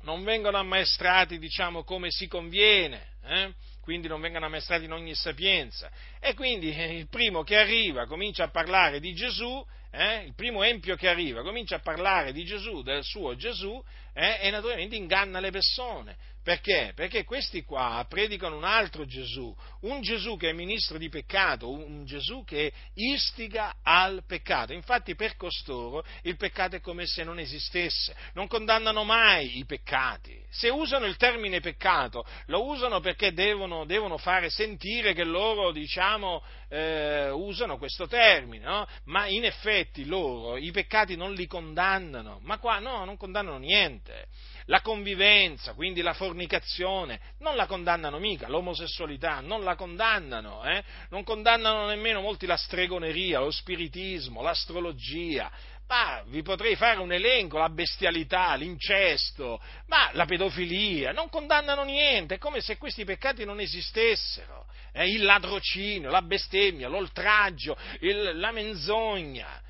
[0.03, 3.11] non vengono ammaestrati, diciamo, come si conviene.
[3.25, 3.53] Eh?
[3.83, 5.91] Quindi non vengano ammaestrati in ogni sapienza.
[6.21, 10.63] E quindi eh, il primo che arriva comincia a parlare di Gesù, eh, il primo
[10.63, 13.83] empio che arriva comincia a parlare di Gesù, del suo Gesù,
[14.15, 16.17] eh, e naturalmente inganna le persone.
[16.43, 16.93] Perché?
[16.95, 22.05] Perché questi qua predicano un altro Gesù, un Gesù che è ministro di peccato, un
[22.05, 24.73] Gesù che istiga al peccato.
[24.73, 30.41] Infatti per costoro il peccato è come se non esistesse, non condannano mai i peccati.
[30.51, 36.43] Se usano il termine peccato, lo usano perché devono, devono fare sentire che loro, diciamo,
[36.69, 38.87] eh, usano questo termine, no?
[39.05, 44.29] ma in effetti loro i peccati non li condannano, ma qua no, non condannano niente
[44.67, 50.83] la convivenza, quindi la fornicazione, non la condannano mica, l'omosessualità, non la condannano, eh?
[51.11, 55.51] non condannano nemmeno molti la stregoneria, lo spiritismo, l'astrologia,
[55.89, 62.37] ma vi potrei fare un elenco, la bestialità, l'incesto, ma la pedofilia, non condannano niente,
[62.37, 65.09] è come se questi peccati non esistessero, eh?
[65.11, 69.61] il ladrocinio, la bestemmia, l'oltraggio, il, la menzogna,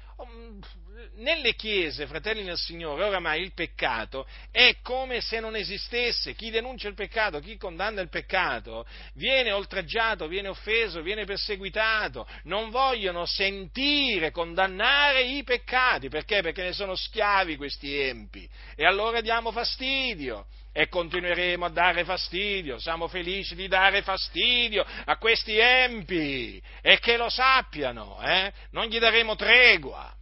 [1.17, 6.35] nelle chiese, fratelli del Signore, oramai il peccato è come se non esistesse.
[6.35, 12.27] Chi denuncia il peccato, chi condanna il peccato, viene oltraggiato, viene offeso, viene perseguitato.
[12.45, 16.09] Non vogliono sentire condannare i peccati.
[16.09, 16.43] Perché?
[16.43, 18.49] Perché ne sono schiavi questi empi.
[18.75, 25.19] E allora diamo fastidio e continueremo a dare fastidio, siamo felici di dare fastidio a
[25.19, 28.51] questi empi e che lo sappiano, eh?
[28.71, 30.17] non gli daremo tregua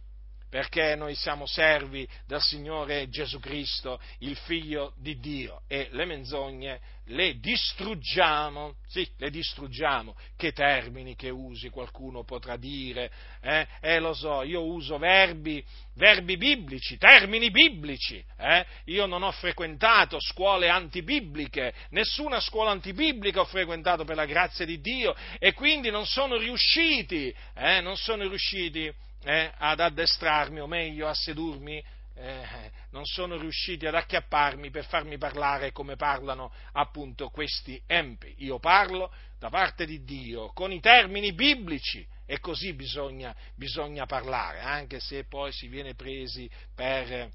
[0.51, 6.81] perché noi siamo servi del Signore Gesù Cristo, il Figlio di Dio, e le menzogne
[7.05, 10.13] le distruggiamo, sì, le distruggiamo.
[10.35, 13.09] Che termini che usi qualcuno potrà dire,
[13.39, 13.65] eh?
[13.79, 15.63] eh lo so, io uso verbi,
[15.95, 18.65] verbi biblici, termini biblici, eh?
[18.87, 24.81] io non ho frequentato scuole antibibliche, nessuna scuola antibiblica ho frequentato per la grazia di
[24.81, 27.79] Dio e quindi non sono riusciti, eh?
[27.79, 33.95] non sono riusciti eh, ad addestrarmi, o meglio a sedurmi, eh, non sono riusciti ad
[33.95, 38.35] acchiapparmi per farmi parlare come parlano appunto questi empi.
[38.39, 44.59] Io parlo da parte di Dio con i termini biblici e così bisogna, bisogna parlare,
[44.59, 47.29] anche se poi si viene presi per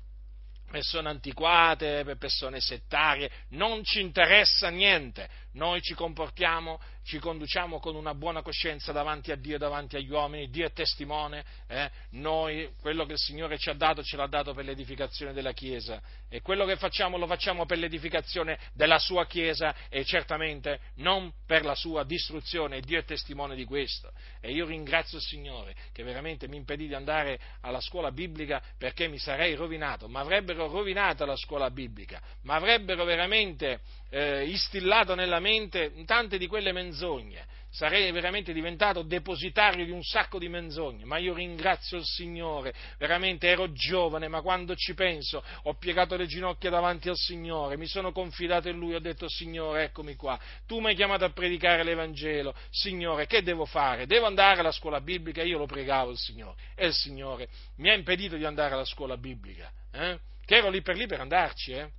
[0.70, 7.94] persone antiquate, per persone settarie, non ci interessa niente, noi ci comportiamo, ci conduciamo con
[7.94, 11.88] una buona coscienza davanti a Dio e davanti agli uomini, Dio è testimone, eh?
[12.10, 16.02] noi quello che il Signore ci ha dato ce l'ha dato per l'edificazione della Chiesa.
[16.28, 21.64] E quello che facciamo lo facciamo per l'edificazione della sua Chiesa e certamente non per
[21.64, 24.10] la sua distruzione, Dio è testimone di questo.
[24.40, 29.06] E io ringrazio il Signore che veramente mi impedì di andare alla scuola biblica perché
[29.06, 35.40] mi sarei rovinato, ma avrebbero rovinato la scuola biblica, ma avrebbero veramente eh, istillato nella
[35.40, 37.54] mente tante di quelle menzogne.
[37.76, 43.48] sarei veramente diventato depositario di un sacco di menzogne, ma io ringrazio il Signore, veramente
[43.48, 48.12] ero giovane, ma quando ci penso ho piegato le ginocchia davanti al Signore, mi sono
[48.12, 52.54] confidato in Lui, ho detto Signore, eccomi qua, tu mi hai chiamato a predicare l'Evangelo,
[52.70, 54.06] Signore, che devo fare?
[54.06, 55.42] Devo andare alla scuola biblica?
[55.42, 59.18] Io lo pregavo il Signore e il Signore mi ha impedito di andare alla scuola
[59.18, 60.18] biblica, eh?
[60.46, 61.90] che ero lì per lì per andarci, eh?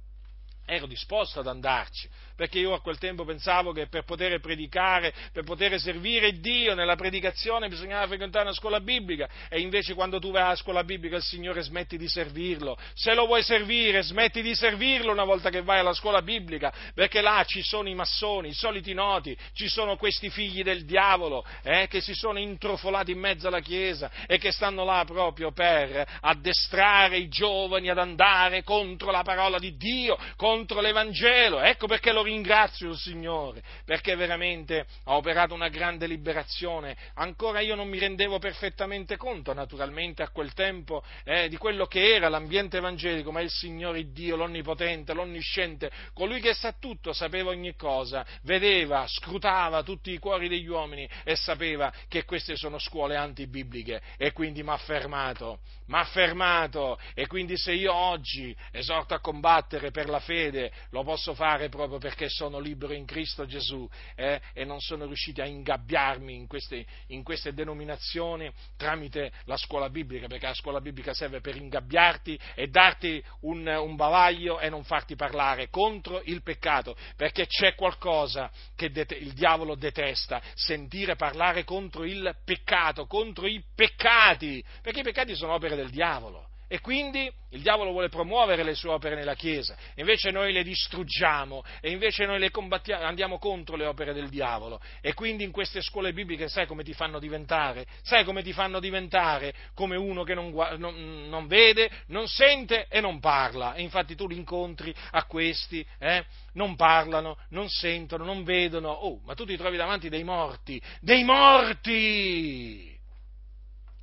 [0.70, 5.44] Ero disposto ad andarci, perché io a quel tempo pensavo che per poter predicare, per
[5.44, 10.44] poter servire Dio nella predicazione bisognava frequentare una scuola biblica e invece quando tu vai
[10.44, 12.78] alla scuola biblica il Signore smetti di servirlo.
[12.94, 17.22] Se lo vuoi servire, smetti di servirlo una volta che vai alla scuola biblica, perché
[17.22, 21.88] là ci sono i massoni, i soliti noti, ci sono questi figli del diavolo eh,
[21.90, 27.18] che si sono intrufolati in mezzo alla Chiesa e che stanno là proprio per addestrare
[27.18, 31.62] i giovani ad andare contro la parola di Dio, contro l'Evangelo.
[31.62, 36.96] Ecco perché lo ringrazio il Signore perché veramente ha operato una grande liberazione.
[37.16, 42.16] Ancora io non mi rendevo perfettamente conto, naturalmente, a quel tempo eh, di quello che
[42.16, 47.76] era l'ambiente evangelico, ma il Signore Dio, l'Onnipotente, l'Onnisciente, colui che sa tutto, sapeva ogni
[47.76, 54.02] cosa, vedeva, scrutava tutti i cuori degli uomini e sapeva che queste sono scuole antibibliche
[54.18, 59.20] e quindi mi ha fermato, mi ha fermato e quindi se io oggi esorto a
[59.20, 64.42] combattere per la fede, lo posso fare proprio perché sono libero in Cristo Gesù eh,
[64.54, 70.28] e non sono riusciti a ingabbiarmi in queste, in queste, denominazioni tramite la scuola biblica,
[70.28, 75.16] perché la scuola biblica serve per ingabbiarti e darti un, un bavaglio e non farti
[75.16, 82.04] parlare contro il peccato, perché c'è qualcosa che det- il diavolo detesta, sentire parlare contro
[82.04, 86.48] il peccato, contro i peccati, perché i peccati sono opere del diavolo.
[86.70, 91.64] E quindi il diavolo vuole promuovere le sue opere nella Chiesa, invece noi le distruggiamo
[91.80, 94.82] e invece noi le combattiamo, andiamo contro le opere del diavolo.
[95.00, 97.86] E quindi in queste scuole bibliche sai come ti fanno diventare?
[98.02, 99.54] Sai come ti fanno diventare?
[99.74, 103.74] Come uno che non, non, non vede, non sente e non parla.
[103.76, 106.26] E infatti tu li incontri a questi, eh?
[106.54, 108.90] non parlano, non sentono, non vedono.
[108.90, 112.97] Oh, ma tu ti trovi davanti dei morti, dei morti!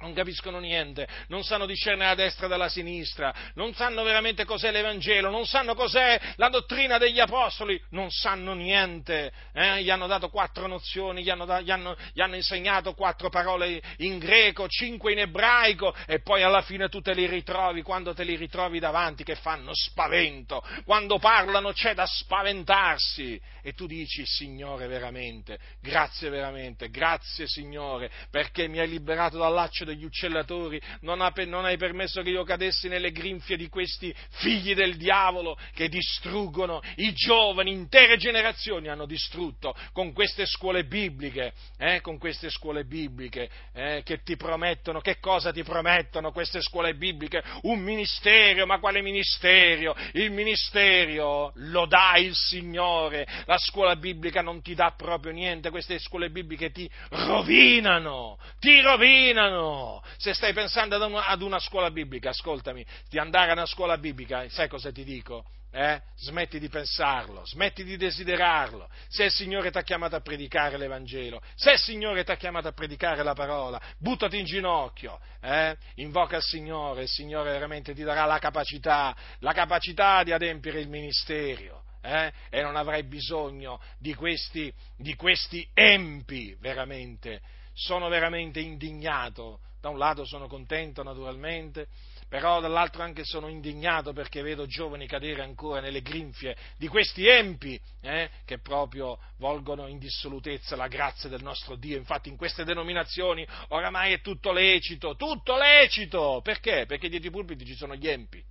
[0.05, 5.31] Non capiscono niente, non sanno discernere la destra dalla sinistra, non sanno veramente cos'è l'Evangelo,
[5.31, 9.33] non sanno cos'è la dottrina degli Apostoli, non sanno niente.
[9.55, 9.83] Eh?
[9.83, 14.19] Gli hanno dato quattro nozioni, gli hanno, gli, hanno, gli hanno, insegnato quattro parole in
[14.19, 18.37] greco, cinque in ebraico e poi alla fine tu te li ritrovi, quando te li
[18.37, 25.59] ritrovi davanti che fanno spavento, quando parlano c'è da spaventarsi e tu dici Signore veramente,
[25.81, 31.65] grazie veramente, grazie Signore perché mi hai liberato dal laccio degli uccellatori, non, ha, non
[31.65, 37.13] hai permesso che io cadessi nelle grinfie di questi figli del diavolo che distruggono i
[37.13, 44.03] giovani, intere generazioni hanno distrutto con queste scuole bibliche, eh, con queste scuole bibliche eh,
[44.05, 47.43] che ti promettono, che cosa ti promettono queste scuole bibliche?
[47.63, 49.95] Un ministero, ma quale ministero?
[50.13, 55.99] Il ministero lo dà il Signore, la scuola biblica non ti dà proprio niente, queste
[55.99, 59.74] scuole bibliche ti rovinano, ti rovinano
[60.17, 64.69] se stai pensando ad una, scuola biblica, ascoltami, di andare a una scuola biblica, sai
[64.69, 65.45] cosa ti dico?
[65.71, 66.01] Eh?
[66.17, 68.89] Smetti di pensarlo, smetti di desiderarlo.
[69.09, 72.69] Se il Signore ti ha chiamato a predicare l'Evangelo, se il Signore ti ha chiamato
[72.69, 75.77] a predicare la parola, buttati in ginocchio, eh?
[75.97, 80.89] invoca il Signore, il Signore veramente ti darà la capacità, la capacità di adempiere il
[80.89, 81.83] ministero.
[82.07, 82.31] Eh?
[82.51, 87.41] e non avrai bisogno di questi, di questi empi, veramente.
[87.75, 91.89] Sono veramente indignato da un lato sono contento naturalmente,
[92.27, 97.79] però dall'altro anche sono indignato perché vedo giovani cadere ancora nelle grinfie di questi empi
[98.01, 101.99] eh, che proprio volgono in dissolutezza la grazia del nostro Dio.
[101.99, 106.41] Infatti in queste denominazioni oramai è tutto lecito, tutto lecito!
[106.43, 106.87] Perché?
[106.87, 108.43] Perché dietro i pulpiti ci sono gli empi.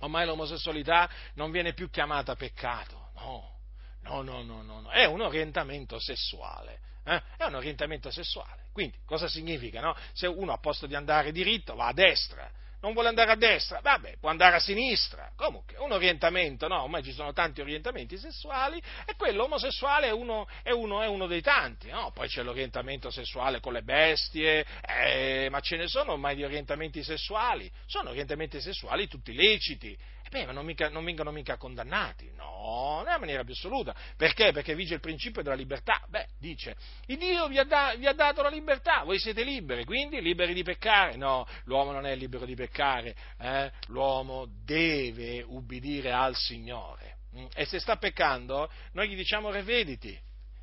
[0.00, 3.54] Ormai l'omosessualità non viene più chiamata peccato, no.
[4.02, 4.90] No, no, no, no, no.
[4.90, 7.22] è un orientamento sessuale, eh?
[7.36, 8.64] è un orientamento sessuale.
[8.72, 9.80] Quindi cosa significa?
[9.80, 9.96] No?
[10.12, 12.50] Se uno a posto di andare diritto va a destra,
[12.80, 15.32] non vuole andare a destra, vabbè, può andare a sinistra.
[15.34, 16.82] Comunque, un orientamento, no?
[16.82, 21.26] Ormai ci sono tanti orientamenti sessuali e quello omosessuale è uno, è uno, è uno
[21.26, 22.10] dei tanti, no?
[22.12, 27.02] Poi c'è l'orientamento sessuale con le bestie, eh, ma ce ne sono ormai di orientamenti
[27.02, 29.96] sessuali, sono orientamenti sessuali tutti leciti.
[30.26, 33.94] E beh, ma non, mica, non vengono mica condannati, no, nella maniera più assoluta.
[34.16, 34.50] Perché?
[34.50, 36.04] Perché vige il principio della libertà.
[36.08, 36.74] Beh, dice,
[37.06, 40.52] il Dio vi ha, da, vi ha dato la libertà, voi siete liberi, quindi liberi
[40.52, 41.14] di peccare.
[41.16, 43.70] No, l'uomo non è libero di peccare, eh?
[43.86, 47.18] l'uomo deve ubbidire al Signore.
[47.36, 47.46] Mm?
[47.54, 50.18] E se sta peccando, noi gli diciamo revediti,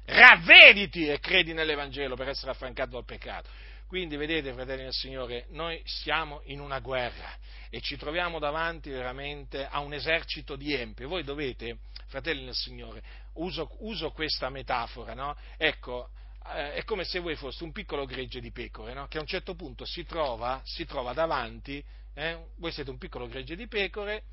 [0.08, 3.50] ravvediti e credi nell'Evangelo per essere affrancato dal peccato.
[3.94, 7.38] Quindi vedete, fratelli del Signore, noi siamo in una guerra
[7.70, 11.04] e ci troviamo davanti veramente a un esercito di empi.
[11.04, 11.78] Voi dovete,
[12.08, 15.38] fratelli del Signore, uso, uso questa metafora, no?
[15.58, 16.10] Ecco,
[16.56, 19.06] eh, è come se voi foste un piccolo gregge di pecore, no?
[19.06, 21.86] che a un certo punto si trova, si trova davanti,
[22.16, 22.46] eh?
[22.56, 24.24] voi siete un piccolo gregge di pecore,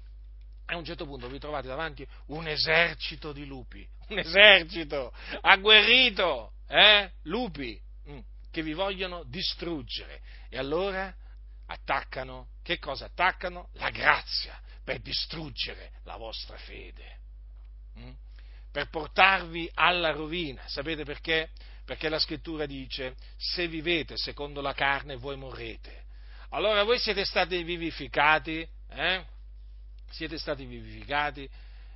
[0.67, 6.55] e a un certo punto vi trovate davanti un esercito di lupi, un esercito agguerrito,
[6.67, 7.11] eh?
[7.25, 7.79] lupi,
[8.51, 10.21] che vi vogliono distruggere.
[10.49, 11.15] E allora
[11.67, 13.69] attaccano, che cosa attaccano?
[13.75, 17.19] La grazia, per distruggere la vostra fede,
[17.99, 18.13] mm?
[18.73, 20.63] per portarvi alla rovina.
[20.67, 21.51] Sapete perché?
[21.91, 26.05] perché la scrittura dice se vivete secondo la carne voi morrete.
[26.51, 29.25] Allora voi siete stati vivificati, eh?
[30.09, 31.51] siete stati vivificati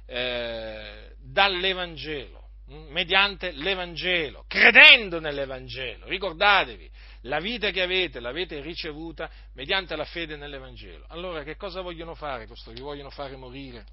[0.07, 2.44] eh, dall'Evangelo?
[2.67, 6.07] Mediante l'Evangelo, credendo nell'Evangelo.
[6.07, 6.91] Ricordatevi,
[7.23, 11.05] la vita che avete l'avete ricevuta mediante la fede nell'Evangelo.
[11.09, 12.75] Allora che cosa vogliono fare costoro?
[12.75, 13.85] Vi vogliono fare morire?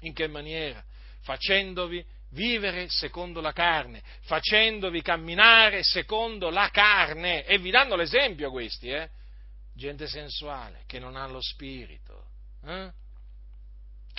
[0.00, 0.82] In che maniera?
[1.22, 7.44] Facendovi vivere secondo la carne, facendovi camminare secondo la carne.
[7.44, 9.08] E vi danno l'esempio questi, eh?
[9.74, 12.26] Gente sensuale, che non ha lo spirito,
[12.64, 12.90] eh?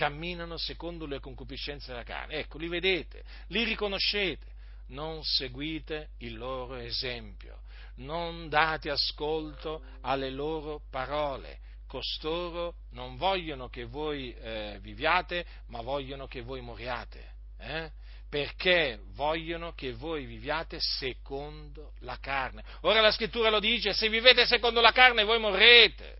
[0.01, 2.33] Camminano secondo le concupiscenze della carne.
[2.33, 4.47] Ecco, li vedete, li riconoscete.
[4.87, 7.61] Non seguite il loro esempio,
[7.97, 11.59] non date ascolto alle loro parole.
[11.85, 17.29] Costoro non vogliono che voi eh, viviate, ma vogliono che voi moriate.
[17.59, 17.91] Eh?
[18.27, 22.63] perché vogliono che voi viviate secondo la carne.
[22.83, 26.19] Ora la scrittura lo dice, se vivete secondo la carne voi morrete.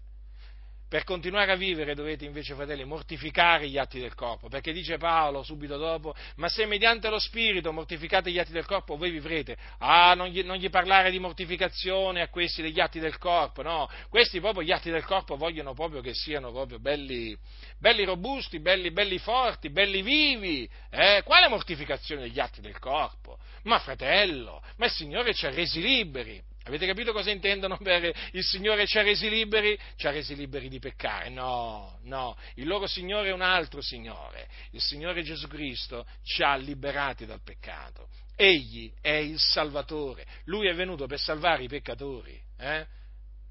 [0.92, 5.42] Per continuare a vivere dovete invece, fratelli, mortificare gli atti del corpo, perché dice Paolo
[5.42, 9.56] subito dopo, ma se mediante lo Spirito mortificate gli atti del corpo, voi vivrete.
[9.78, 13.90] Ah, non gli, non gli parlare di mortificazione a questi degli atti del corpo, no,
[14.10, 17.38] questi proprio gli atti del corpo vogliono proprio che siano proprio belli,
[17.80, 20.70] belli robusti, belli, belli forti, belli vivi.
[20.90, 21.22] Eh?
[21.24, 23.38] Quale mortificazione degli atti del corpo?
[23.64, 26.51] Ma fratello, ma il Signore ci ha resi liberi.
[26.64, 29.78] Avete capito cosa intendono per il Signore ci ha resi liberi?
[29.96, 31.30] Ci ha resi liberi di peccare.
[31.30, 34.48] No, no, il loro Signore è un altro Signore.
[34.72, 38.10] Il Signore Gesù Cristo ci ha liberati dal peccato.
[38.36, 40.26] Egli è il Salvatore.
[40.46, 42.40] Lui è venuto per salvare i peccatori.
[42.58, 42.86] Eh?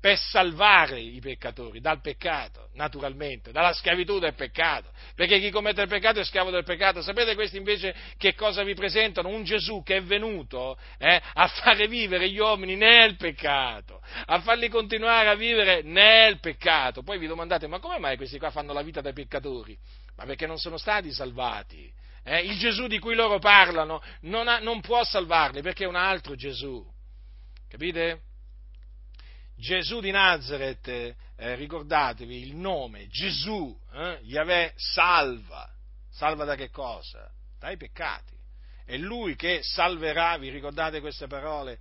[0.00, 5.88] Per salvare i peccatori dal peccato, naturalmente, dalla schiavitù del peccato, perché chi commette il
[5.88, 7.02] peccato è schiavo del peccato.
[7.02, 9.28] Sapete questi invece che cosa vi presentano?
[9.28, 14.70] Un Gesù che è venuto eh, a fare vivere gli uomini nel peccato, a farli
[14.70, 17.02] continuare a vivere nel peccato.
[17.02, 19.76] Poi vi domandate, ma come mai questi qua fanno la vita dei peccatori?
[20.16, 21.92] Ma perché non sono stati salvati.
[22.24, 22.40] Eh?
[22.40, 26.34] Il Gesù di cui loro parlano non, ha, non può salvarli perché è un altro
[26.34, 26.82] Gesù.
[27.68, 28.22] Capite?
[29.60, 31.14] Gesù di Nazareth, eh,
[31.54, 35.70] ricordatevi il nome, Gesù, eh, Yahweh salva.
[36.10, 37.30] Salva da che cosa?
[37.58, 38.34] Dai peccati.
[38.86, 41.78] È Lui che salverà, vi ricordate queste parole?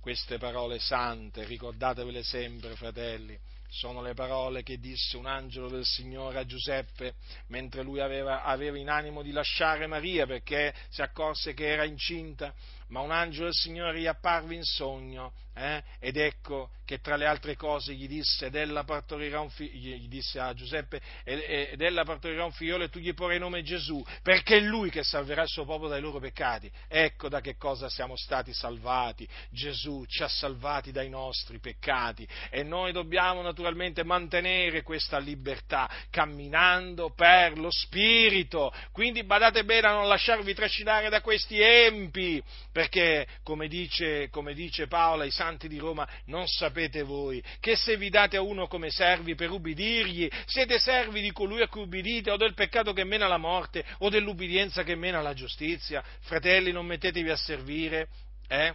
[0.00, 3.38] Queste parole sante, ricordatevele sempre, fratelli.
[3.68, 7.14] Sono le parole che disse un angelo del Signore a Giuseppe
[7.46, 12.52] mentre lui aveva, aveva in animo di lasciare Maria perché si accorse che era incinta
[12.88, 15.82] ma un angelo del Signore gli apparve in sogno eh?
[15.98, 20.08] ed ecco che tra le altre cose gli disse, ed ella partorirà un figlio, gli
[20.08, 24.56] disse a Giuseppe, ed ella partorirà un figliolo e tu gli porrai nome Gesù, perché
[24.56, 26.68] è lui che salverà il suo popolo dai loro peccati.
[26.88, 29.28] Ecco da che cosa siamo stati salvati.
[29.50, 37.12] Gesù ci ha salvati dai nostri peccati e noi dobbiamo naturalmente mantenere questa libertà camminando
[37.14, 38.72] per lo Spirito.
[38.90, 42.42] Quindi badate bene a non lasciarvi trascinare da questi empi,
[42.72, 47.96] perché come dice, come dice Paolo ai santi di Roma, non sapete voi che se
[47.96, 52.30] vi date a uno come servi per ubbidirgli, siete servi di colui a cui ubbidite
[52.30, 56.02] o del peccato che mena alla morte o dell'ubbidienza che mena alla giustizia?
[56.20, 58.08] Fratelli, non mettetevi a servire,
[58.48, 58.74] eh?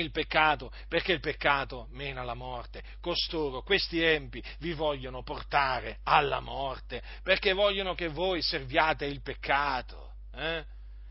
[0.00, 2.82] il peccato, perché il peccato mena alla morte.
[3.00, 10.14] Costoro, questi empi, vi vogliono portare alla morte, perché vogliono che voi serviate il peccato.
[10.34, 10.64] Eh?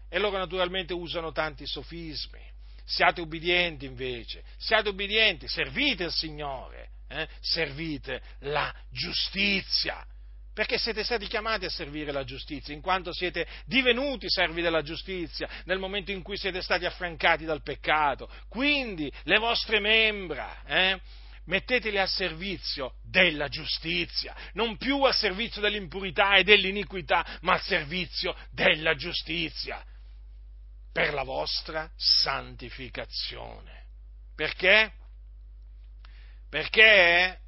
[0.10, 2.53] E loro naturalmente usano tanti sofismi.
[2.86, 7.28] Siate ubbidienti invece, siate ubbidienti, servite il Signore, eh?
[7.40, 10.06] servite la giustizia,
[10.54, 15.48] perché siete stati chiamati a servire la giustizia, in quanto siete divenuti servi della giustizia
[15.66, 18.30] nel momento in cui siete stati affrancati dal peccato.
[18.50, 21.00] Quindi le vostre membra, eh?
[21.46, 28.36] mettetele a servizio della giustizia, non più a servizio dell'impurità e dell'iniquità, ma a servizio
[28.52, 29.84] della giustizia
[30.94, 33.88] per la vostra santificazione.
[34.36, 34.94] Perché?
[36.48, 37.40] Perché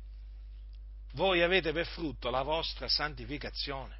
[1.13, 3.97] voi avete per frutto la vostra santificazione.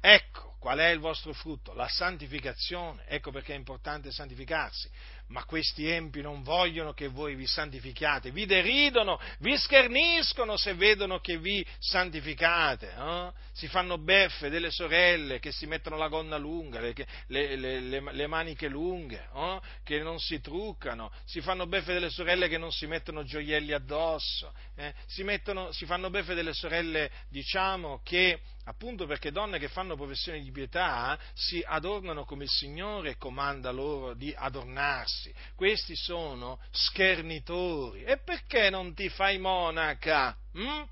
[0.00, 3.04] Ecco qual è il vostro frutto, la santificazione.
[3.06, 4.88] Ecco perché è importante santificarsi
[5.28, 11.20] ma questi empi non vogliono che voi vi santifichiate, vi deridono, vi scherniscono se vedono
[11.20, 13.32] che vi santificate, eh?
[13.52, 16.94] si fanno beffe delle sorelle che si mettono la gonna lunga, le,
[17.26, 19.60] le, le, le maniche lunghe, eh?
[19.82, 24.52] che non si truccano, si fanno beffe delle sorelle che non si mettono gioielli addosso,
[24.74, 24.92] eh?
[25.06, 30.40] si, mettono, si fanno beffe delle sorelle, diciamo, che appunto perché donne che fanno professione
[30.40, 35.32] di pietà si adornano come il Signore comanda loro di adornarsi farsi.
[35.54, 38.02] Questi sono schernitori.
[38.02, 40.36] E perché non ti fai monaca?
[40.52, 40.82] Hm?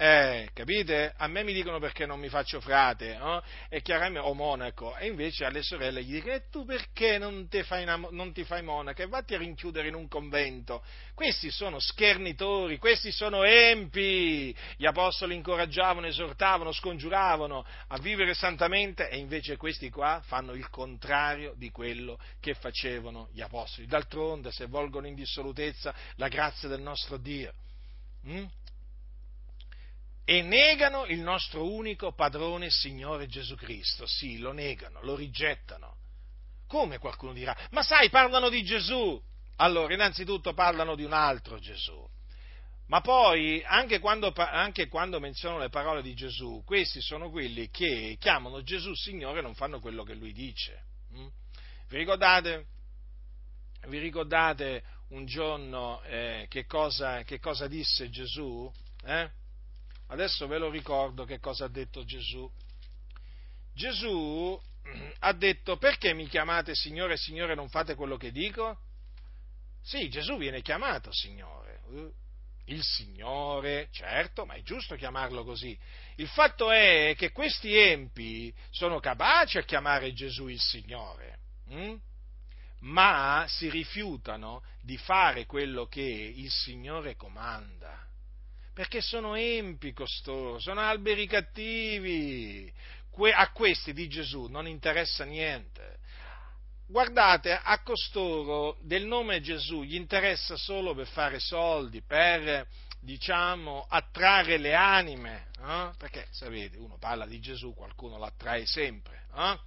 [0.00, 1.12] Eh, capite?
[1.16, 3.42] A me mi dicono perché non mi faccio frate, no?
[3.68, 7.64] e chiaramente, o monaco, e invece alle sorelle gli dicono, e tu perché non ti
[7.64, 9.02] fai, non ti fai monaca?
[9.02, 10.84] E vatti a rinchiudere in un convento.
[11.14, 14.54] Questi sono schernitori, questi sono empi.
[14.76, 21.54] Gli apostoli incoraggiavano, esortavano, scongiuravano a vivere santamente, e invece questi qua fanno il contrario
[21.56, 23.88] di quello che facevano gli apostoli.
[23.88, 27.52] D'altronde, se volgono in dissolutezza la grazia del nostro Dio.
[28.22, 28.46] Hm?
[30.30, 34.04] E negano il nostro unico padrone Signore Gesù Cristo.
[34.04, 35.96] Sì, lo negano, lo rigettano.
[36.66, 37.56] Come qualcuno dirà?
[37.70, 39.18] Ma sai, parlano di Gesù.
[39.56, 42.06] Allora, innanzitutto parlano di un altro Gesù.
[42.88, 48.18] Ma poi, anche quando, anche quando menzionano le parole di Gesù, questi sono quelli che
[48.20, 50.82] chiamano Gesù Signore e non fanno quello che lui dice.
[51.14, 51.26] Mm?
[51.88, 52.66] Vi ricordate?
[53.86, 58.70] Vi ricordate un giorno eh, che, cosa, che, cosa, disse Gesù?
[59.06, 59.37] Eh?
[60.08, 62.50] Adesso ve lo ricordo che cosa ha detto Gesù.
[63.74, 64.60] Gesù
[65.20, 68.80] ha detto perché mi chiamate Signore e Signore non fate quello che dico?
[69.82, 71.80] Sì, Gesù viene chiamato Signore.
[72.64, 75.78] Il Signore, certo, ma è giusto chiamarlo così.
[76.16, 81.38] Il fatto è che questi empi sono capaci a chiamare Gesù il Signore,
[81.68, 81.94] hm?
[82.80, 88.07] ma si rifiutano di fare quello che il Signore comanda
[88.78, 92.72] perché sono empi costoro, sono alberi cattivi.
[93.34, 95.98] A questi di Gesù non interessa niente.
[96.86, 102.68] Guardate, a costoro del nome Gesù gli interessa solo per fare soldi, per,
[103.00, 105.90] diciamo, attrarre le anime, eh?
[105.98, 109.58] perché sapete, uno parla di Gesù, qualcuno l'attrae sempre, eh?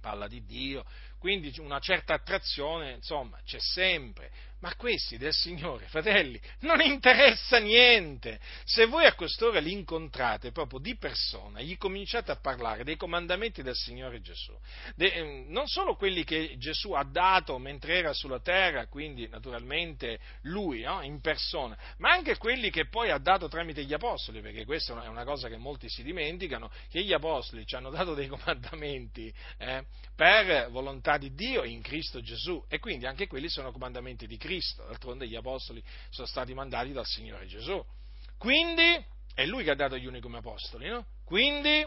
[0.00, 0.82] parla di Dio,
[1.18, 8.40] quindi una certa attrazione, insomma, c'è sempre, ma questi del Signore, fratelli, non interessa niente.
[8.64, 13.62] Se voi a costoro li incontrate proprio di persona, gli cominciate a parlare dei comandamenti
[13.62, 14.58] del Signore Gesù,
[14.96, 20.18] de, ehm, non solo quelli che Gesù ha dato mentre era sulla terra, quindi naturalmente
[20.42, 24.64] lui no, in persona, ma anche quelli che poi ha dato tramite gli apostoli, perché
[24.64, 28.28] questa è una cosa che molti si dimenticano, che gli apostoli ci hanno dato dei
[28.34, 29.84] comandamenti eh,
[30.14, 34.52] per volontà di Dio in Cristo Gesù e quindi anche quelli sono comandamenti di Cristo.
[34.54, 37.84] Cristo, d'altronde gli apostoli sono stati mandati dal Signore Gesù.
[38.38, 41.06] Quindi, è Lui che ha dato gli uni come apostoli, no?
[41.24, 41.84] Quindi,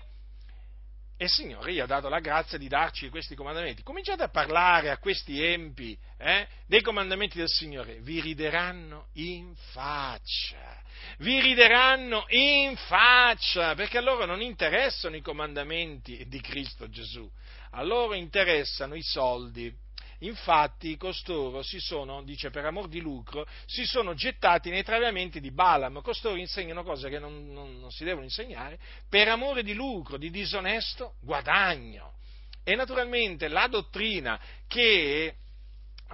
[1.20, 3.84] e il Signore gli ha dato la grazia di darci questi comandamenti.
[3.84, 10.82] Cominciate a parlare a questi empi eh, dei comandamenti del Signore, vi rideranno in faccia,
[11.20, 17.32] vi rideranno in faccia, perché a loro non interessano i comandamenti di Cristo Gesù,
[17.72, 19.74] a loro interessano i soldi
[20.20, 25.51] Infatti costoro si sono, dice per amor di lucro, si sono gettati nei traviamenti di
[25.51, 26.01] Balaam.
[26.01, 30.32] Costoro insegnano cose che non, non, non si devono insegnare per amore di lucro, di
[30.32, 32.15] disonesto guadagno.
[32.63, 35.36] E naturalmente la dottrina che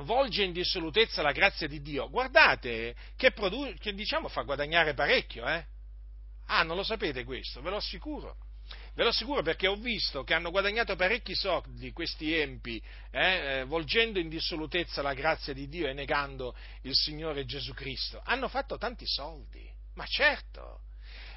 [0.02, 5.48] volge in dissolutezza la grazia di Dio, guardate che, produ- che diciamo fa guadagnare parecchio,
[5.48, 5.66] eh?
[6.48, 8.36] Ah, non lo sapete questo, ve lo assicuro.
[8.96, 13.64] Ve lo assicuro perché ho visto che hanno guadagnato parecchi soldi questi empi, eh, eh,
[13.64, 18.22] volgendo in dissolutezza la grazia di Dio e negando il Signore Gesù Cristo.
[18.24, 20.82] Hanno fatto tanti soldi, ma certo,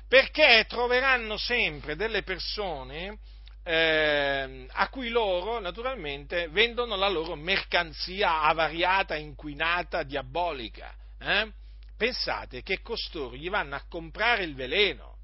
[0.06, 3.18] perché troveranno sempre delle persone
[3.64, 10.94] eh, a cui loro naturalmente vendono la loro mercanzia avariata, inquinata, diabolica.
[11.18, 11.50] Eh?
[11.96, 15.15] Pensate che costoro gli vanno a comprare il veleno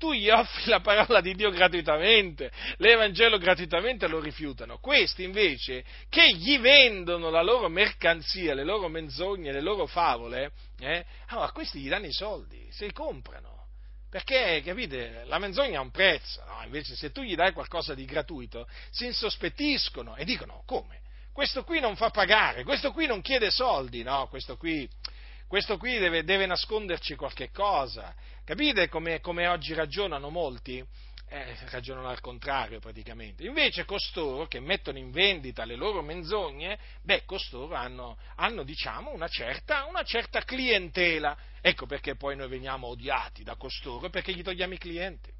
[0.00, 4.78] tu gli offri la parola di Dio gratuitamente, l'Evangelo gratuitamente lo rifiutano.
[4.78, 11.04] Questi invece, che gli vendono la loro mercanzia, le loro menzogne, le loro favole, eh,
[11.26, 13.66] allora questi gli danno i soldi, se li comprano.
[14.08, 16.62] Perché, capite, la menzogna ha un prezzo, no?
[16.64, 21.02] invece se tu gli dai qualcosa di gratuito, si insospettiscono e dicono come?
[21.32, 24.88] questo qui non fa pagare, questo qui non chiede soldi, no, questo qui,
[25.50, 28.14] questo qui deve, deve nasconderci qualche cosa.
[28.44, 30.78] Capite come, come oggi ragionano molti?
[31.28, 33.42] Eh, ragionano al contrario praticamente.
[33.42, 39.26] Invece costoro che mettono in vendita le loro menzogne, beh, costoro hanno, hanno diciamo, una
[39.26, 41.36] certa, una certa clientela.
[41.60, 45.32] Ecco perché poi noi veniamo odiati da costoro, perché gli togliamo i clienti.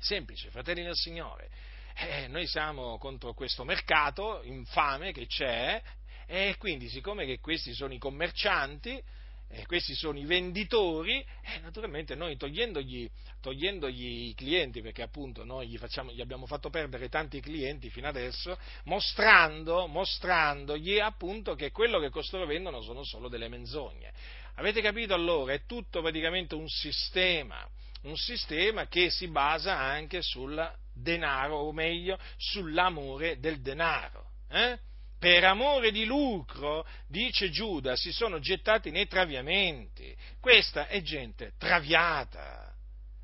[0.00, 1.48] Semplice, fratelli del Signore.
[1.96, 5.80] Eh, noi siamo contro questo mercato infame che c'è
[6.26, 9.02] e quindi siccome che questi sono i commercianti,
[9.48, 13.08] eh, questi sono i venditori, eh, naturalmente noi togliendogli,
[13.40, 18.08] togliendogli, i clienti, perché appunto noi gli, facciamo, gli, abbiamo fatto perdere tanti clienti fino
[18.08, 24.12] adesso, mostrando, mostrandogli appunto che quello che costoro vendono sono solo delle menzogne.
[24.56, 25.52] Avete capito allora?
[25.52, 27.68] È tutto praticamente un sistema,
[28.02, 34.30] un sistema che si basa anche sul denaro, o meglio, sull'amore del denaro.
[34.48, 34.78] Eh?
[35.18, 40.14] Per amore di lucro, dice Giuda, si sono gettati nei traviamenti.
[40.40, 42.72] Questa è gente traviata.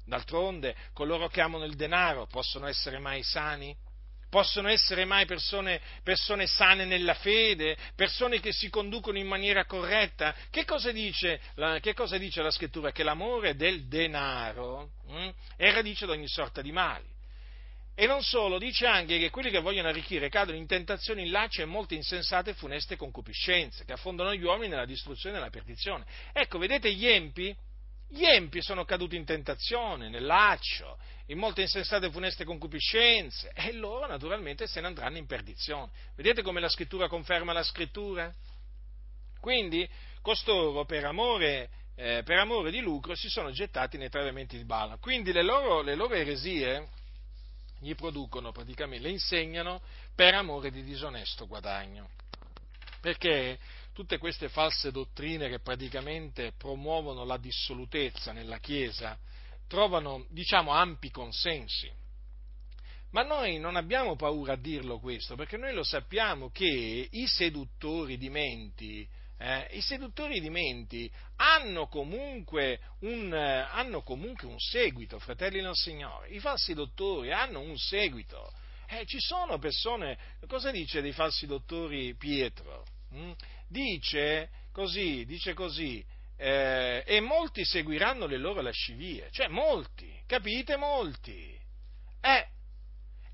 [0.04, 3.76] D'altronde, coloro che amano il denaro possono essere mai sani?
[4.28, 10.34] Possono essere mai persone, persone sane nella fede, persone che si conducono in maniera corretta?
[10.50, 12.92] Che cosa dice la, cosa dice la scrittura?
[12.92, 17.18] Che l'amore del denaro hm, è radice di ogni sorta di mali.
[18.00, 21.60] E non solo, dice anche che quelli che vogliono arricchire cadono in tentazioni, in lacci
[21.60, 26.06] e molte insensate e funeste concupiscenze, che affondano gli uomini nella distruzione e nella perdizione.
[26.32, 27.54] Ecco, vedete gli empi?
[28.08, 33.70] Gli empi sono caduti in tentazione, nel laccio, in molte insensate e funeste concupiscenze, e
[33.72, 35.92] loro naturalmente se ne andranno in perdizione.
[36.16, 38.32] Vedete come la scrittura conferma la scrittura?
[39.38, 39.86] Quindi
[40.22, 44.96] costoro, per amore, eh, per amore di lucro, si sono gettati nei traviamenti di Bala.
[44.96, 46.88] Quindi le loro, le loro eresie
[47.80, 49.80] gli producono praticamente, le insegnano
[50.14, 52.10] per amore di disonesto guadagno.
[53.00, 53.58] Perché
[53.92, 59.18] tutte queste false dottrine che praticamente promuovono la dissolutezza nella Chiesa
[59.66, 61.90] trovano, diciamo, ampi consensi.
[63.10, 68.18] Ma noi non abbiamo paura a dirlo questo, perché noi lo sappiamo che i seduttori
[68.18, 69.08] di menti
[69.40, 75.74] eh, i seduttori di menti hanno comunque, un, eh, hanno comunque un seguito, fratelli del
[75.74, 76.28] Signore.
[76.28, 78.52] I falsi dottori hanno un seguito.
[78.86, 82.84] Eh, ci sono persone, cosa dice dei falsi dottori Pietro?
[83.14, 83.32] Mm?
[83.66, 86.04] Dice così, dice così,
[86.36, 90.76] eh, e molti seguiranno le loro lascivie, cioè molti, capite?
[90.76, 91.58] Molti.
[92.20, 92.46] Eh,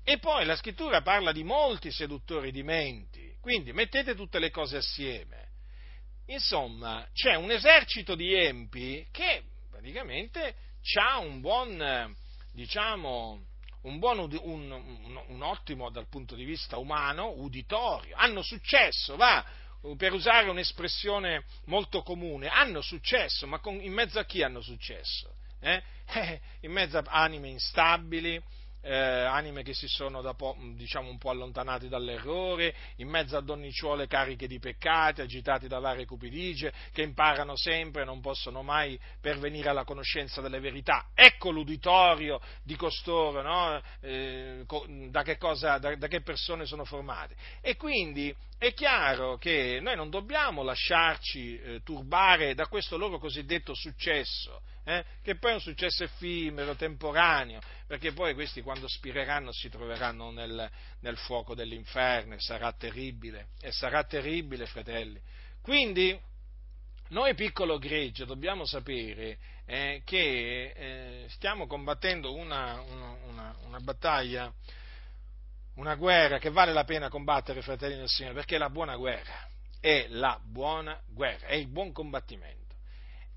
[0.05, 4.77] e poi la scrittura parla di molti seduttori di menti, quindi mettete tutte le cose
[4.77, 5.46] assieme.
[6.27, 10.55] Insomma, c'è un esercito di empi che praticamente
[10.99, 12.15] ha un buon,
[12.51, 13.41] diciamo,
[13.81, 19.45] un, buon, un, un, un, ottimo dal punto di vista umano uditorio, hanno successo, va,
[19.95, 25.35] per usare un'espressione molto comune, hanno successo, ma con, in mezzo a chi hanno successo?
[25.59, 25.81] Eh?
[26.61, 28.41] In mezzo a anime instabili,
[28.87, 34.07] eh, anime che si sono po', diciamo, un po' allontanate dall'errore, in mezzo a donnicciuole
[34.07, 39.69] cariche di peccati, agitati da varie cupidigie, che imparano sempre e non possono mai pervenire
[39.69, 41.07] alla conoscenza delle verità.
[41.13, 43.81] Ecco l'uditorio di costoro, no?
[43.99, 44.63] eh,
[45.09, 47.35] da, che cosa, da, da che persone sono formate.
[47.61, 53.73] E quindi è chiaro che noi non dobbiamo lasciarci eh, turbare da questo loro cosiddetto
[53.73, 59.67] successo, eh, che poi è un successo effimero, temporaneo, perché poi questi quando spireranno si
[59.67, 60.69] troveranno nel,
[61.01, 65.19] nel fuoco dell'inferno e sarà terribile, e sarà terribile, fratelli.
[65.61, 66.17] Quindi,
[67.09, 74.49] noi piccolo gregge dobbiamo sapere eh, che eh, stiamo combattendo una, una, una, una, battaglia,
[75.75, 79.49] una guerra che vale la pena combattere, fratelli del Signore, perché è la buona guerra,
[79.81, 82.66] è la buona guerra, è il buon combattimento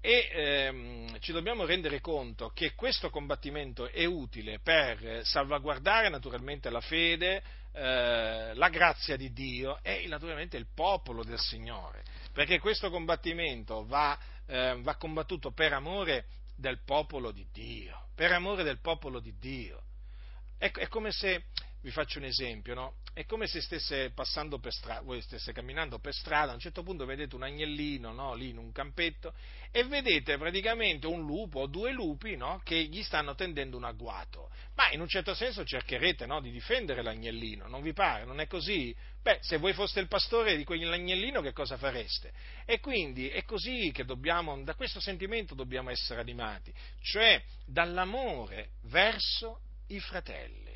[0.01, 6.81] e ehm, ci dobbiamo rendere conto che questo combattimento è utile per salvaguardare naturalmente la
[6.81, 7.43] fede,
[7.73, 14.19] eh, la grazia di Dio e naturalmente il popolo del Signore, perché questo combattimento va,
[14.47, 16.25] eh, va combattuto per amore
[16.57, 19.83] del popolo di Dio, per amore del popolo di Dio.
[20.57, 21.45] È, è come se,
[21.83, 22.95] vi faccio un esempio, no?
[23.13, 26.83] è come se stesse passando per strada, voi stesse camminando per strada, a un certo
[26.83, 29.35] punto vedete un agnellino no, lì in un campetto
[29.73, 34.51] e vedete praticamente un lupo o due lupi no, che gli stanno tendendo un agguato.
[34.75, 38.25] Ma in un certo senso cercherete no, di difendere l'agnellino, non vi pare?
[38.25, 38.95] Non è così?
[39.21, 42.33] Beh, se voi foste il pastore di quell'agnellino che cosa fareste?
[42.65, 46.73] E quindi è così che dobbiamo, da questo sentimento dobbiamo essere animati,
[47.03, 50.70] cioè dall'amore verso i fratelli,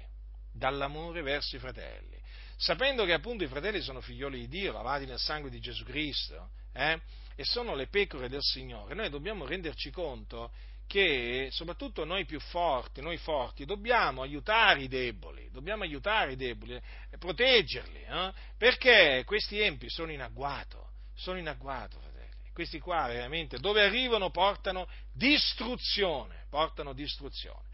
[0.54, 2.22] dall'amore verso i fratelli
[2.56, 6.50] sapendo che appunto i fratelli sono figlioli di Dio, lavati nel sangue di Gesù Cristo,
[6.72, 7.00] eh,
[7.36, 10.52] e sono le pecore del Signore, noi dobbiamo renderci conto
[10.86, 16.74] che soprattutto noi più forti, noi forti, dobbiamo aiutare i deboli, dobbiamo aiutare i deboli,
[16.74, 18.32] e proteggerli, eh?
[18.56, 22.12] perché questi empi sono in agguato, sono in agguato, fratelli.
[22.52, 27.72] Questi qua veramente dove arrivano portano distruzione, portano distruzione.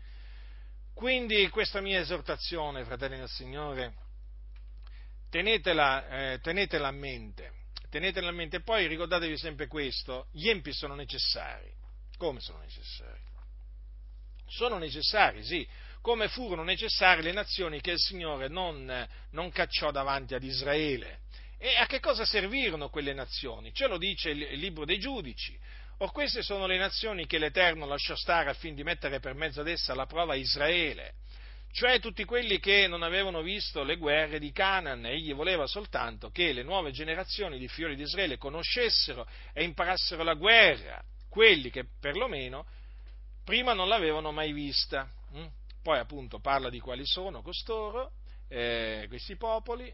[0.95, 3.95] Quindi questa mia esortazione, fratelli del Signore,
[5.31, 7.53] tenetela, eh, tenetela a mente,
[7.89, 11.73] tenetela a mente, e poi ricordatevi sempre questo, gli empi sono necessari,
[12.17, 13.21] come sono necessari?
[14.47, 15.67] Sono necessari, sì,
[16.01, 21.21] come furono necessarie le nazioni che il Signore non, non cacciò davanti ad Israele.
[21.59, 23.73] E a che cosa servirono quelle nazioni?
[23.75, 25.59] Ce lo dice il libro dei giudici.
[26.03, 29.69] Or queste sono le nazioni che l'Eterno lasciò stare affin di mettere per mezzo ad
[29.69, 31.13] essa alla prova Israele,
[31.73, 35.05] cioè tutti quelli che non avevano visto le guerre di Canaan.
[35.05, 40.33] Egli voleva soltanto che le nuove generazioni di fiori di Israele conoscessero e imparassero la
[40.33, 42.65] guerra, quelli che perlomeno
[43.45, 45.07] prima non l'avevano mai vista.
[45.37, 45.47] Mm?
[45.83, 48.13] Poi appunto parla di quali sono costoro,
[48.49, 49.93] eh, questi popoli,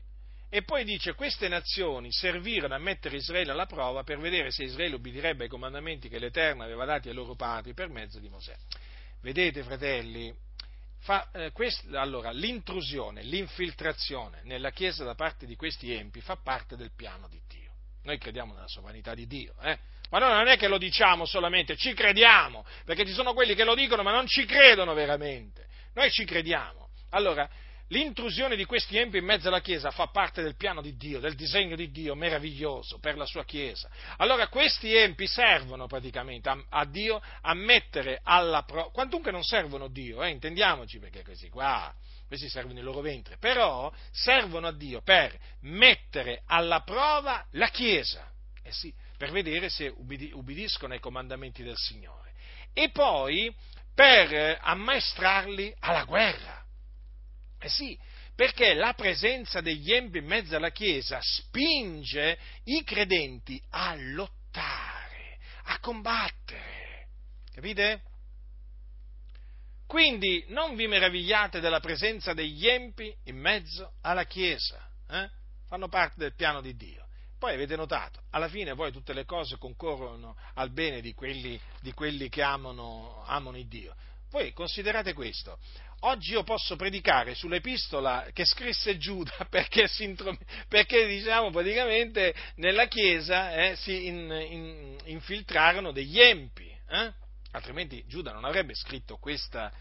[0.49, 4.94] e poi dice queste nazioni servirono a mettere Israele alla prova per vedere se Israele
[4.94, 8.55] ubbidirebbe ai comandamenti che l'Eterno aveva dati ai loro padri per mezzo di Mosè.
[9.20, 10.32] Vedete, fratelli,
[11.01, 16.76] fa, eh, quest, allora, l'intrusione, l'infiltrazione nella Chiesa da parte di questi empi fa parte
[16.76, 17.72] del piano di Dio.
[18.03, 19.78] Noi crediamo nella sovranità di Dio, eh?
[20.11, 23.64] Ma noi non è che lo diciamo solamente, ci crediamo, perché ci sono quelli che
[23.64, 25.66] lo dicono ma non ci credono veramente.
[25.94, 26.90] Noi ci crediamo.
[27.11, 27.49] Allora,
[27.89, 31.34] l'intrusione di questi empi in mezzo alla Chiesa fa parte del piano di Dio, del
[31.34, 33.89] disegno di Dio meraviglioso per la sua Chiesa.
[34.16, 39.89] Allora questi empi servono praticamente a, a Dio a mettere alla prova, quantunque non servono
[39.89, 41.95] Dio, eh, intendiamoci perché questi qua,
[42.26, 48.28] questi servono il loro ventre, però servono a Dio per mettere alla prova la Chiesa.
[48.62, 52.32] Eh sì, per vedere se ubbidiscono ai comandamenti del Signore
[52.72, 53.55] e poi
[53.95, 56.65] per ammaestrarli alla guerra.
[57.59, 57.98] Eh sì,
[58.34, 65.78] perché la presenza degli empi in mezzo alla Chiesa spinge i credenti a lottare, a
[65.80, 67.09] combattere.
[67.52, 68.02] Capite?
[69.86, 75.30] Quindi non vi meravigliate della presenza degli empi in mezzo alla Chiesa, eh?
[75.66, 77.07] fanno parte del piano di Dio.
[77.38, 81.92] Poi avete notato, alla fine poi tutte le cose concorrono al bene di quelli, di
[81.92, 83.94] quelli che amano, amano Dio.
[84.37, 85.59] Voi considerate questo.
[86.01, 89.89] Oggi io posso predicare sull'epistola che scrisse Giuda perché,
[90.68, 96.70] perché diciamo, praticamente nella Chiesa eh, si in, in, infiltrarono degli empi.
[96.87, 97.12] Eh?
[97.53, 99.72] Altrimenti Giuda non avrebbe scritto questa,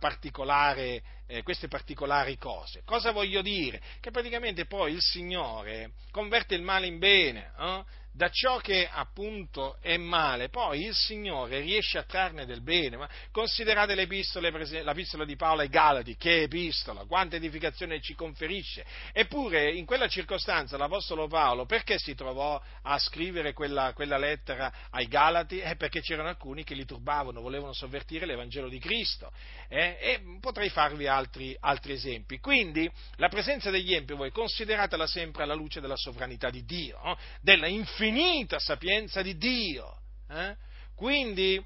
[0.00, 2.80] particolare, eh, queste particolari cose.
[2.86, 3.78] Cosa voglio dire?
[4.00, 7.84] Che praticamente poi il Signore converte il male in bene, eh?
[8.14, 12.98] Da ciò che appunto è male, poi il Signore riesce a trarne del bene.
[12.98, 18.84] Ma considerate l'epistola, l'epistola di Paolo ai Galati, che epistola, quanta edificazione ci conferisce.
[19.12, 25.08] Eppure in quella circostanza l'Apostolo Paolo perché si trovò a scrivere quella, quella lettera ai
[25.08, 25.60] Galati?
[25.60, 29.32] Eh, perché c'erano alcuni che li turbavano, volevano sovvertire l'Evangelo di Cristo.
[29.68, 29.96] Eh?
[30.00, 32.38] E potrei farvi altri, altri esempi.
[32.40, 37.18] Quindi la presenza degli empi, voi consideratela sempre alla luce della sovranità di Dio, no?
[37.40, 40.00] della infinità infinita sapienza di Dio.
[40.28, 40.56] Eh?
[40.94, 41.64] Quindi,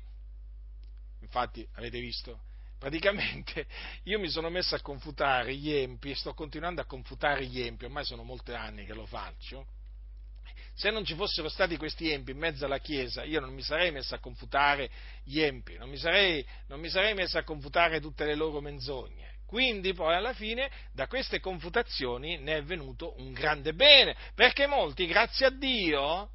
[1.20, 2.42] infatti, avete visto,
[2.78, 3.66] praticamente
[4.04, 7.86] io mi sono messo a confutare gli empi e sto continuando a confutare gli empi,
[7.86, 9.66] ormai sono molti anni che lo faccio.
[10.74, 13.90] Se non ci fossero stati questi empi in mezzo alla Chiesa, io non mi sarei
[13.90, 14.90] messo a confutare
[15.24, 19.35] gli empi, non mi sarei, non mi sarei messo a confutare tutte le loro menzogne.
[19.46, 25.06] Quindi poi alla fine da queste confutazioni ne è venuto un grande bene, perché molti,
[25.06, 26.30] grazie a Dio,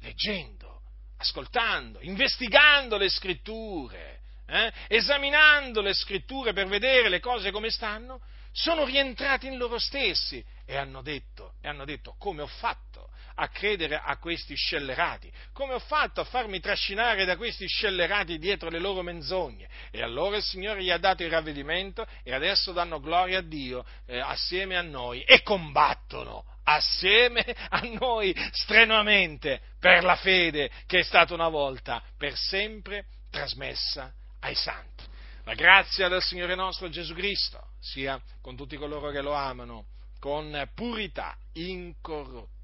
[0.00, 0.80] leggendo,
[1.18, 8.20] ascoltando, investigando le scritture, eh, esaminando le scritture per vedere le cose come stanno,
[8.50, 13.10] sono rientrati in loro stessi e hanno detto, e hanno detto come ho fatto
[13.40, 15.32] a credere a questi scellerati?
[15.52, 19.68] Come ho fatto a farmi trascinare da questi scellerati dietro le loro menzogne?
[19.90, 23.84] E allora il Signore gli ha dato il ravvedimento e adesso danno gloria a Dio
[24.06, 31.02] eh, assieme a noi e combattono assieme a noi strenuamente per la fede che è
[31.02, 35.04] stata una volta per sempre trasmessa ai santi.
[35.44, 39.86] La grazia del Signore nostro Gesù Cristo sia con tutti coloro che lo amano
[40.18, 42.56] con purità incorrotta